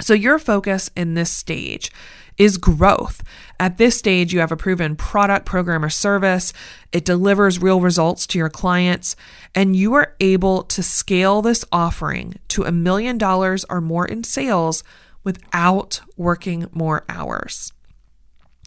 So, 0.00 0.14
your 0.14 0.38
focus 0.38 0.90
in 0.96 1.14
this 1.14 1.30
stage 1.30 1.90
is 2.36 2.58
growth. 2.58 3.22
At 3.60 3.78
this 3.78 3.96
stage, 3.96 4.32
you 4.32 4.40
have 4.40 4.50
a 4.50 4.56
proven 4.56 4.96
product, 4.96 5.46
program, 5.46 5.84
or 5.84 5.90
service. 5.90 6.52
It 6.92 7.04
delivers 7.04 7.62
real 7.62 7.80
results 7.80 8.26
to 8.28 8.38
your 8.38 8.50
clients, 8.50 9.14
and 9.54 9.76
you 9.76 9.94
are 9.94 10.14
able 10.20 10.64
to 10.64 10.82
scale 10.82 11.42
this 11.42 11.64
offering 11.70 12.38
to 12.48 12.64
a 12.64 12.72
million 12.72 13.18
dollars 13.18 13.64
or 13.70 13.80
more 13.80 14.06
in 14.06 14.24
sales 14.24 14.82
without 15.22 16.00
working 16.16 16.66
more 16.72 17.04
hours. 17.08 17.72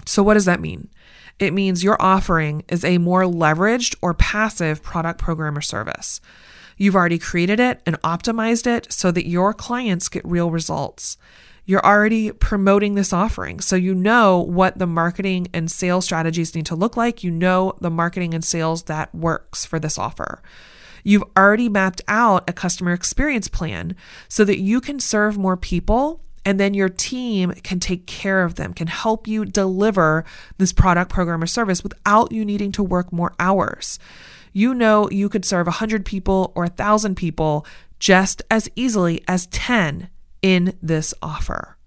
So, 0.06 0.24
what 0.24 0.36
does 0.36 0.46
that 0.46 0.62
mean? 0.62 0.90
It 1.40 1.54
means 1.54 1.84
your 1.84 2.02
offering 2.02 2.64
is 2.68 2.84
a 2.84 2.98
more 2.98 3.24
leveraged 3.24 3.96
or 4.02 4.14
passive 4.14 4.82
product, 4.82 5.20
program, 5.20 5.58
or 5.58 5.62
service. 5.62 6.20
You've 6.78 6.96
already 6.96 7.20
created 7.20 7.60
it 7.60 7.82
and 7.86 8.02
optimized 8.02 8.68
it 8.68 8.92
so 8.94 9.12
that 9.12 9.28
your 9.28 9.54
clients 9.54 10.10
get 10.10 10.26
real 10.26 10.52
results. 10.52 11.18
You're 11.66 11.86
already 11.86 12.32
promoting 12.32 12.96
this 12.96 13.12
offering. 13.12 13.60
So 13.60 13.76
you 13.76 13.94
know 13.94 14.40
what 14.40 14.78
the 14.78 14.88
marketing 14.88 15.48
and 15.54 15.70
sales 15.70 16.06
strategies 16.06 16.56
need 16.56 16.66
to 16.68 16.76
look 16.76 16.96
like. 16.96 17.24
You 17.24 17.32
know 17.32 17.74
the 17.82 17.90
marketing 17.90 18.34
and 18.34 18.46
sales 18.46 18.84
that 18.84 19.14
works 19.14 19.66
for 19.66 19.78
this 19.80 19.98
offer. 19.98 20.42
You've 21.04 21.26
already 21.36 21.68
mapped 21.68 22.02
out 22.08 22.50
a 22.50 22.54
customer 22.54 22.94
experience 22.94 23.48
plan 23.48 23.96
so 24.30 24.46
that 24.46 24.60
you 24.60 24.80
can 24.80 25.00
serve 25.00 25.38
more 25.38 25.58
people 25.58 26.22
and 26.48 26.60
then 26.60 26.74
your 26.74 26.90
team 26.90 27.52
can 27.62 27.80
take 27.80 28.08
care 28.08 28.44
of 28.44 28.56
them, 28.56 28.74
can 28.74 28.88
help 28.88 29.28
you 29.28 29.46
deliver 29.46 30.26
this 30.58 30.74
product, 30.74 31.12
program, 31.12 31.44
or 31.44 31.48
service 31.48 31.84
without 31.84 32.32
you 32.32 32.44
needing 32.44 32.72
to 32.72 32.82
work 32.82 33.14
more 33.14 33.36
hours 33.38 34.00
you 34.58 34.74
know 34.74 35.08
you 35.12 35.30
could 35.30 35.46
serve 35.46 35.68
100 35.68 36.04
people 36.04 36.52
or 36.56 36.64
1,000 36.64 37.14
people 37.14 37.64
just 38.00 38.42
as 38.50 38.68
easily 38.76 39.24
as 39.28 39.46
10 39.48 40.10
in 40.42 40.76
this 40.82 41.14
offer. 41.22 41.78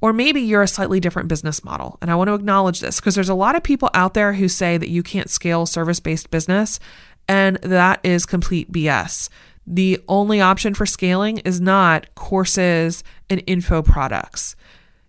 Or 0.00 0.14
maybe 0.14 0.40
you're 0.40 0.62
a 0.62 0.68
slightly 0.68 0.98
different 0.98 1.28
business 1.28 1.62
model. 1.62 1.98
And 2.00 2.10
I 2.10 2.14
want 2.14 2.28
to 2.28 2.34
acknowledge 2.34 2.80
this 2.80 3.00
because 3.00 3.14
there's 3.14 3.28
a 3.28 3.34
lot 3.34 3.54
of 3.54 3.62
people 3.62 3.90
out 3.92 4.14
there 4.14 4.32
who 4.32 4.48
say 4.48 4.78
that 4.78 4.88
you 4.88 5.02
can't 5.02 5.28
scale 5.28 5.66
service 5.66 6.00
based 6.00 6.30
business, 6.30 6.80
and 7.28 7.56
that 7.56 8.00
is 8.02 8.24
complete 8.24 8.72
BS. 8.72 9.28
The 9.70 10.02
only 10.08 10.40
option 10.40 10.74
for 10.74 10.86
scaling 10.86 11.38
is 11.38 11.60
not 11.60 12.14
courses 12.14 13.04
and 13.28 13.42
info 13.46 13.82
products 13.82 14.56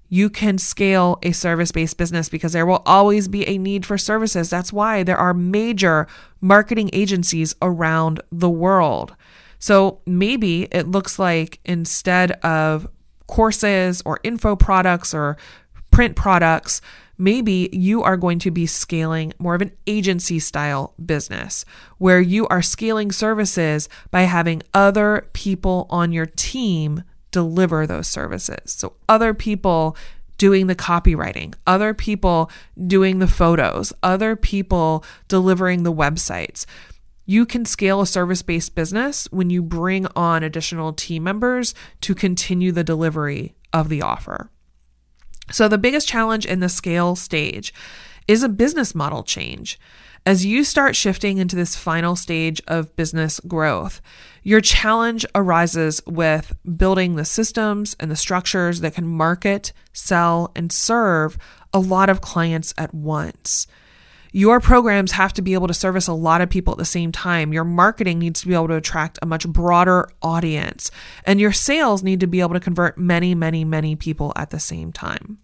you 0.09 0.29
can 0.29 0.57
scale 0.57 1.19
a 1.21 1.31
service 1.31 1.71
based 1.71 1.97
business 1.97 2.29
because 2.29 2.53
there 2.53 2.65
will 2.65 2.81
always 2.85 3.27
be 3.27 3.47
a 3.47 3.57
need 3.57 3.85
for 3.85 3.97
services. 3.97 4.49
That's 4.49 4.73
why 4.73 5.03
there 5.03 5.17
are 5.17 5.33
major 5.33 6.07
marketing 6.41 6.89
agencies 6.91 7.55
around 7.61 8.19
the 8.31 8.49
world. 8.49 9.15
So 9.59 10.01
maybe 10.05 10.63
it 10.71 10.87
looks 10.87 11.19
like 11.19 11.59
instead 11.63 12.31
of 12.43 12.87
courses 13.27 14.01
or 14.03 14.19
info 14.23 14.55
products 14.55 15.13
or 15.13 15.37
print 15.91 16.15
products, 16.15 16.81
maybe 17.19 17.69
you 17.71 18.01
are 18.01 18.17
going 18.17 18.39
to 18.39 18.49
be 18.49 18.65
scaling 18.65 19.33
more 19.37 19.53
of 19.53 19.61
an 19.61 19.73
agency 19.85 20.39
style 20.39 20.93
business 21.05 21.65
where 21.99 22.21
you 22.21 22.47
are 22.47 22.61
scaling 22.61 23.11
services 23.11 23.87
by 24.09 24.21
having 24.21 24.63
other 24.73 25.27
people 25.33 25.85
on 25.89 26.11
your 26.11 26.25
team 26.25 27.03
deliver 27.31 27.85
those 27.85 28.07
services. 28.07 28.73
So, 28.73 28.93
other 29.07 29.33
people 29.33 29.95
doing 30.37 30.67
the 30.67 30.75
copywriting, 30.75 31.53
other 31.67 31.93
people 31.93 32.49
doing 32.87 33.19
the 33.19 33.27
photos, 33.27 33.93
other 34.01 34.35
people 34.35 35.03
delivering 35.27 35.83
the 35.83 35.93
websites. 35.93 36.65
You 37.25 37.45
can 37.45 37.65
scale 37.65 38.01
a 38.01 38.07
service 38.07 38.41
based 38.41 38.73
business 38.73 39.27
when 39.31 39.51
you 39.51 39.61
bring 39.61 40.07
on 40.15 40.41
additional 40.41 40.93
team 40.93 41.23
members 41.23 41.75
to 42.01 42.15
continue 42.15 42.71
the 42.71 42.83
delivery 42.83 43.53
of 43.71 43.89
the 43.89 44.01
offer. 44.01 44.49
So, 45.51 45.67
the 45.67 45.77
biggest 45.77 46.07
challenge 46.07 46.45
in 46.45 46.59
the 46.59 46.69
scale 46.69 47.15
stage 47.15 47.73
is 48.27 48.43
a 48.43 48.49
business 48.49 48.93
model 48.93 49.23
change. 49.23 49.79
As 50.25 50.45
you 50.45 50.63
start 50.63 50.95
shifting 50.95 51.37
into 51.37 51.55
this 51.55 51.75
final 51.75 52.15
stage 52.15 52.61
of 52.67 52.95
business 52.95 53.39
growth, 53.47 54.01
your 54.43 54.61
challenge 54.61 55.25
arises 55.33 56.01
with 56.05 56.53
building 56.77 57.15
the 57.15 57.25
systems 57.25 57.95
and 57.99 58.11
the 58.11 58.15
structures 58.15 58.81
that 58.81 58.93
can 58.93 59.07
market, 59.07 59.73
sell, 59.93 60.51
and 60.55 60.71
serve 60.71 61.37
a 61.73 61.79
lot 61.79 62.09
of 62.09 62.21
clients 62.21 62.73
at 62.77 62.93
once. 62.93 63.65
Your 64.31 64.59
programs 64.59 65.13
have 65.13 65.33
to 65.33 65.41
be 65.41 65.53
able 65.53 65.67
to 65.67 65.73
service 65.73 66.07
a 66.07 66.13
lot 66.13 66.41
of 66.41 66.49
people 66.49 66.73
at 66.73 66.77
the 66.77 66.85
same 66.85 67.11
time. 67.11 67.51
Your 67.51 67.63
marketing 67.63 68.19
needs 68.19 68.41
to 68.41 68.47
be 68.47 68.53
able 68.53 68.67
to 68.67 68.75
attract 68.75 69.17
a 69.21 69.25
much 69.25 69.47
broader 69.47 70.07
audience. 70.21 70.91
And 71.25 71.39
your 71.39 71.51
sales 71.51 72.03
need 72.03 72.19
to 72.19 72.27
be 72.27 72.39
able 72.39 72.53
to 72.53 72.59
convert 72.59 72.97
many, 72.97 73.33
many, 73.33 73.65
many 73.65 73.95
people 73.95 74.33
at 74.35 74.51
the 74.51 74.59
same 74.59 74.91
time. 74.91 75.39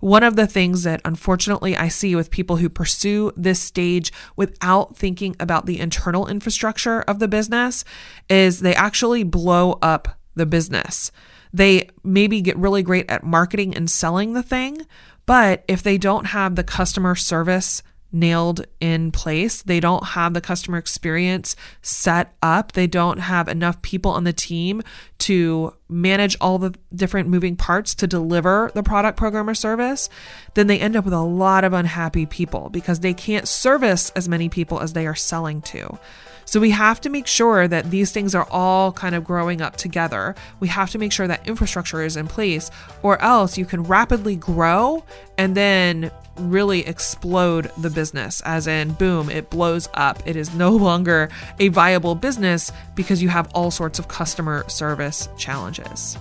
One 0.00 0.22
of 0.22 0.36
the 0.36 0.46
things 0.46 0.82
that 0.82 1.00
unfortunately 1.04 1.76
I 1.76 1.88
see 1.88 2.14
with 2.14 2.30
people 2.30 2.56
who 2.56 2.68
pursue 2.68 3.32
this 3.36 3.60
stage 3.60 4.12
without 4.36 4.96
thinking 4.96 5.34
about 5.40 5.66
the 5.66 5.80
internal 5.80 6.26
infrastructure 6.26 7.02
of 7.02 7.18
the 7.18 7.28
business 7.28 7.84
is 8.28 8.60
they 8.60 8.74
actually 8.74 9.22
blow 9.22 9.78
up 9.80 10.18
the 10.34 10.46
business. 10.46 11.10
They 11.52 11.88
maybe 12.04 12.42
get 12.42 12.58
really 12.58 12.82
great 12.82 13.10
at 13.10 13.24
marketing 13.24 13.74
and 13.74 13.90
selling 13.90 14.34
the 14.34 14.42
thing, 14.42 14.82
but 15.24 15.64
if 15.66 15.82
they 15.82 15.96
don't 15.96 16.26
have 16.26 16.54
the 16.54 16.64
customer 16.64 17.14
service 17.14 17.82
nailed 18.16 18.66
in 18.80 19.12
place. 19.12 19.62
They 19.62 19.78
don't 19.78 20.04
have 20.04 20.34
the 20.34 20.40
customer 20.40 20.78
experience 20.78 21.54
set 21.82 22.34
up. 22.42 22.72
They 22.72 22.86
don't 22.86 23.18
have 23.18 23.46
enough 23.46 23.80
people 23.82 24.10
on 24.10 24.24
the 24.24 24.32
team 24.32 24.82
to 25.18 25.74
manage 25.88 26.36
all 26.40 26.58
the 26.58 26.74
different 26.94 27.28
moving 27.28 27.56
parts 27.56 27.94
to 27.96 28.06
deliver 28.06 28.70
the 28.74 28.82
product, 28.82 29.16
program, 29.16 29.48
or 29.48 29.54
service. 29.54 30.08
Then 30.54 30.66
they 30.66 30.80
end 30.80 30.96
up 30.96 31.04
with 31.04 31.14
a 31.14 31.20
lot 31.20 31.62
of 31.62 31.72
unhappy 31.72 32.26
people 32.26 32.70
because 32.70 33.00
they 33.00 33.14
can't 33.14 33.46
service 33.46 34.10
as 34.10 34.28
many 34.28 34.48
people 34.48 34.80
as 34.80 34.94
they 34.94 35.06
are 35.06 35.14
selling 35.14 35.62
to. 35.62 35.98
So 36.46 36.60
we 36.60 36.70
have 36.70 37.00
to 37.02 37.10
make 37.10 37.26
sure 37.26 37.66
that 37.66 37.90
these 37.90 38.12
things 38.12 38.34
are 38.34 38.46
all 38.50 38.92
kind 38.92 39.16
of 39.16 39.24
growing 39.24 39.60
up 39.60 39.76
together. 39.76 40.36
We 40.60 40.68
have 40.68 40.90
to 40.92 40.98
make 40.98 41.12
sure 41.12 41.26
that 41.26 41.46
infrastructure 41.46 42.02
is 42.02 42.16
in 42.16 42.28
place, 42.28 42.70
or 43.02 43.20
else 43.20 43.58
you 43.58 43.66
can 43.66 43.82
rapidly 43.82 44.36
grow 44.36 45.04
and 45.36 45.56
then 45.56 46.12
really 46.36 46.86
explode 46.86 47.70
the 47.78 47.90
business, 47.90 48.42
as 48.42 48.68
in, 48.68 48.92
boom, 48.92 49.28
it 49.28 49.50
blows 49.50 49.88
up. 49.94 50.22
It 50.24 50.36
is 50.36 50.54
no 50.54 50.70
longer 50.76 51.28
a 51.58 51.68
viable 51.68 52.14
business 52.14 52.70
because 52.94 53.20
you 53.20 53.28
have 53.28 53.50
all 53.52 53.72
sorts 53.72 53.98
of 53.98 54.06
customer 54.06 54.64
service 54.68 55.28
challenges. 55.36 56.16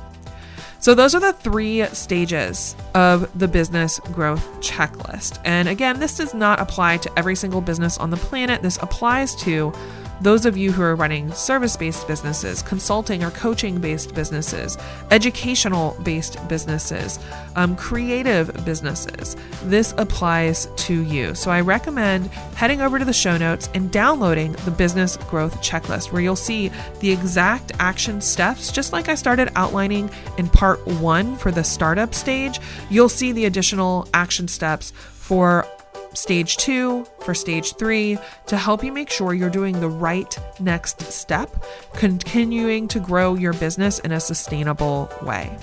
So, 0.80 0.94
those 0.94 1.16
are 1.16 1.20
the 1.20 1.34
three 1.34 1.84
stages 1.88 2.76
of 2.94 3.40
the 3.40 3.48
business 3.48 4.00
growth 4.12 4.46
checklist. 4.60 5.40
And 5.44 5.68
again, 5.68 6.00
this 6.00 6.18
does 6.18 6.34
not 6.34 6.60
apply 6.60 6.98
to 6.98 7.12
every 7.18 7.36
single 7.36 7.62
business 7.62 7.98
on 7.98 8.12
the 8.12 8.18
planet. 8.18 8.62
This 8.62 8.78
applies 8.78 9.36
to 9.38 9.74
those 10.22 10.46
of 10.46 10.56
you 10.56 10.72
who 10.72 10.82
are 10.82 10.96
running 10.96 11.32
service 11.32 11.76
based 11.76 12.08
businesses, 12.08 12.62
consulting 12.62 13.24
or 13.24 13.32
coaching 13.32 13.80
based 13.80 14.16
businesses, 14.16 14.78
educational 15.12 15.98
based 16.04 16.46
businesses, 16.48 17.20
um, 17.56 17.76
creative 17.76 18.66
businesses, 18.66 19.36
this 19.64 19.94
applies 19.98 20.68
to 20.78 21.02
you. 21.02 21.36
So 21.36 21.52
I 21.52 21.62
recommend 21.62 22.28
heading 22.56 22.82
over 22.82 23.00
to 23.00 23.06
the 23.06 23.14
show 23.14 23.38
notes 23.38 23.70
and 23.74 23.92
downloading 23.92 24.54
the 24.66 24.72
business 24.72 25.18
growth 25.18 25.62
checklist 25.62 26.12
where 26.12 26.22
you'll 26.22 26.36
see 26.36 26.72
the 27.00 27.12
exact 27.12 27.72
action 27.80 28.22
steps, 28.22 28.72
just 28.72 28.94
like 28.94 29.10
I 29.10 29.16
started 29.16 29.52
outlining 29.56 30.10
in 30.38 30.48
part 30.48 30.86
one 30.88 31.36
for 31.36 31.52
the 31.52 31.64
startup 31.64 32.14
stage. 32.14 32.60
You'll 32.90 33.10
see 33.10 33.32
the 33.32 33.46
additional 33.46 34.08
action 34.14 34.48
steps 34.48 34.92
for 34.92 35.68
stage 36.16 36.58
two, 36.58 37.06
for 37.20 37.34
stage 37.34 37.76
three, 37.76 38.18
to 38.48 38.58
help 38.58 38.84
you 38.84 38.92
make 38.92 39.10
sure 39.10 39.34
you're 39.34 39.50
doing 39.50 39.80
the 39.80 39.90
right 39.90 40.38
next 40.60 41.02
step, 41.12 41.64
continuing 41.94 42.88
to 42.88 43.00
grow 43.00 43.36
your 43.36 43.54
business 43.54 44.00
in 44.00 44.12
a 44.12 44.20
sustainable 44.20 45.10
way. 45.22 45.58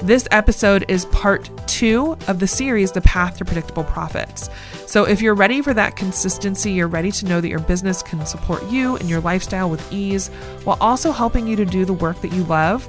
This 0.00 0.28
episode 0.30 0.84
is 0.88 1.06
part 1.06 1.50
two 1.66 2.16
of 2.28 2.38
the 2.38 2.46
series, 2.46 2.92
The 2.92 3.00
Path 3.00 3.38
to 3.38 3.44
Predictable 3.44 3.82
Profits. 3.82 4.48
So, 4.86 5.04
if 5.04 5.20
you're 5.20 5.34
ready 5.34 5.60
for 5.60 5.74
that 5.74 5.96
consistency, 5.96 6.70
you're 6.70 6.86
ready 6.86 7.10
to 7.10 7.26
know 7.26 7.40
that 7.40 7.48
your 7.48 7.58
business 7.58 8.00
can 8.00 8.24
support 8.24 8.64
you 8.70 8.96
and 8.96 9.10
your 9.10 9.20
lifestyle 9.20 9.68
with 9.68 9.92
ease 9.92 10.28
while 10.62 10.78
also 10.80 11.10
helping 11.10 11.48
you 11.48 11.56
to 11.56 11.64
do 11.64 11.84
the 11.84 11.92
work 11.92 12.20
that 12.20 12.32
you 12.32 12.44
love 12.44 12.88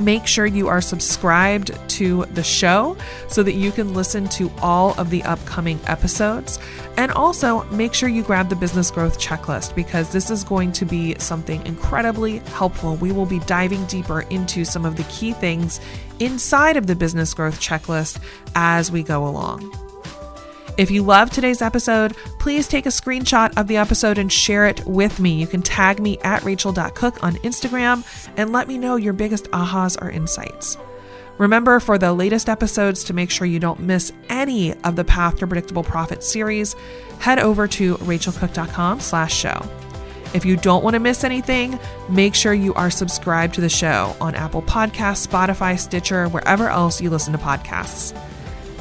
Make 0.00 0.26
sure 0.26 0.46
you 0.46 0.68
are 0.68 0.80
subscribed 0.80 1.70
to 1.90 2.24
the 2.26 2.42
show 2.42 2.96
so 3.28 3.42
that 3.42 3.52
you 3.52 3.70
can 3.70 3.94
listen 3.94 4.28
to 4.30 4.50
all 4.60 4.98
of 4.98 5.10
the 5.10 5.22
upcoming 5.22 5.78
episodes. 5.86 6.58
And 6.96 7.12
also 7.12 7.64
make 7.64 7.94
sure 7.94 8.08
you 8.08 8.22
grab 8.22 8.48
the 8.48 8.56
business 8.56 8.90
growth 8.90 9.18
checklist 9.20 9.74
because 9.74 10.12
this 10.12 10.30
is 10.30 10.44
going 10.44 10.72
to 10.72 10.84
be 10.84 11.16
something 11.18 11.64
incredibly 11.66 12.38
helpful. 12.38 12.96
We 12.96 13.12
will 13.12 13.26
be 13.26 13.38
diving 13.40 13.84
deeper 13.86 14.22
into 14.22 14.64
some 14.64 14.84
of 14.84 14.96
the 14.96 15.04
key 15.04 15.32
things 15.32 15.80
inside 16.18 16.76
of 16.76 16.86
the 16.86 16.96
business 16.96 17.34
growth 17.34 17.60
checklist 17.60 18.20
as 18.54 18.90
we 18.90 19.02
go 19.02 19.26
along. 19.26 19.72
If 20.76 20.90
you 20.90 21.04
love 21.04 21.30
today's 21.30 21.62
episode, 21.62 22.16
please 22.44 22.68
take 22.68 22.84
a 22.84 22.90
screenshot 22.90 23.56
of 23.56 23.68
the 23.68 23.78
episode 23.78 24.18
and 24.18 24.30
share 24.30 24.66
it 24.66 24.84
with 24.84 25.18
me. 25.18 25.32
You 25.32 25.46
can 25.46 25.62
tag 25.62 25.98
me 25.98 26.18
at 26.18 26.42
racheal.cook 26.42 27.24
on 27.24 27.36
Instagram 27.36 28.04
and 28.36 28.52
let 28.52 28.68
me 28.68 28.76
know 28.76 28.96
your 28.96 29.14
biggest 29.14 29.46
ahas 29.52 29.96
or 30.02 30.10
insights. 30.10 30.76
Remember, 31.38 31.80
for 31.80 31.96
the 31.96 32.12
latest 32.12 32.50
episodes, 32.50 33.02
to 33.04 33.14
make 33.14 33.30
sure 33.30 33.46
you 33.46 33.58
don't 33.58 33.80
miss 33.80 34.12
any 34.28 34.74
of 34.82 34.94
the 34.94 35.04
Path 35.04 35.38
to 35.38 35.46
Predictable 35.46 35.82
Profit 35.82 36.22
series, 36.22 36.76
head 37.18 37.38
over 37.38 37.66
to 37.66 37.96
rachealcook.com 37.96 39.00
slash 39.00 39.34
show. 39.34 39.66
If 40.34 40.44
you 40.44 40.58
don't 40.58 40.84
want 40.84 40.92
to 40.92 41.00
miss 41.00 41.24
anything, 41.24 41.80
make 42.10 42.34
sure 42.34 42.52
you 42.52 42.74
are 42.74 42.90
subscribed 42.90 43.54
to 43.54 43.62
the 43.62 43.70
show 43.70 44.14
on 44.20 44.34
Apple 44.34 44.60
Podcasts, 44.60 45.26
Spotify, 45.26 45.78
Stitcher, 45.78 46.28
wherever 46.28 46.68
else 46.68 47.00
you 47.00 47.08
listen 47.08 47.32
to 47.32 47.38
podcasts. 47.38 48.14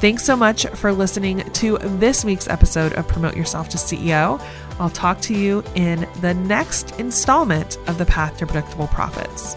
Thanks 0.04 0.26
so 0.26 0.36
much 0.36 0.66
for 0.66 0.92
listening 0.92 1.50
to 1.54 1.78
this 1.78 2.26
week's 2.26 2.50
episode 2.50 2.92
of 2.96 3.08
Promote 3.08 3.38
Yourself 3.38 3.70
to 3.70 3.78
CEO. 3.78 4.38
I'll 4.78 4.90
talk 4.90 5.22
to 5.22 5.34
you 5.34 5.64
in 5.76 6.06
the 6.20 6.34
next 6.34 7.00
installment 7.00 7.78
of 7.88 7.98
the 7.98 8.06
Path 8.06 8.36
to 8.40 8.46
Predictable 8.46 8.88
Profits. 8.88 9.56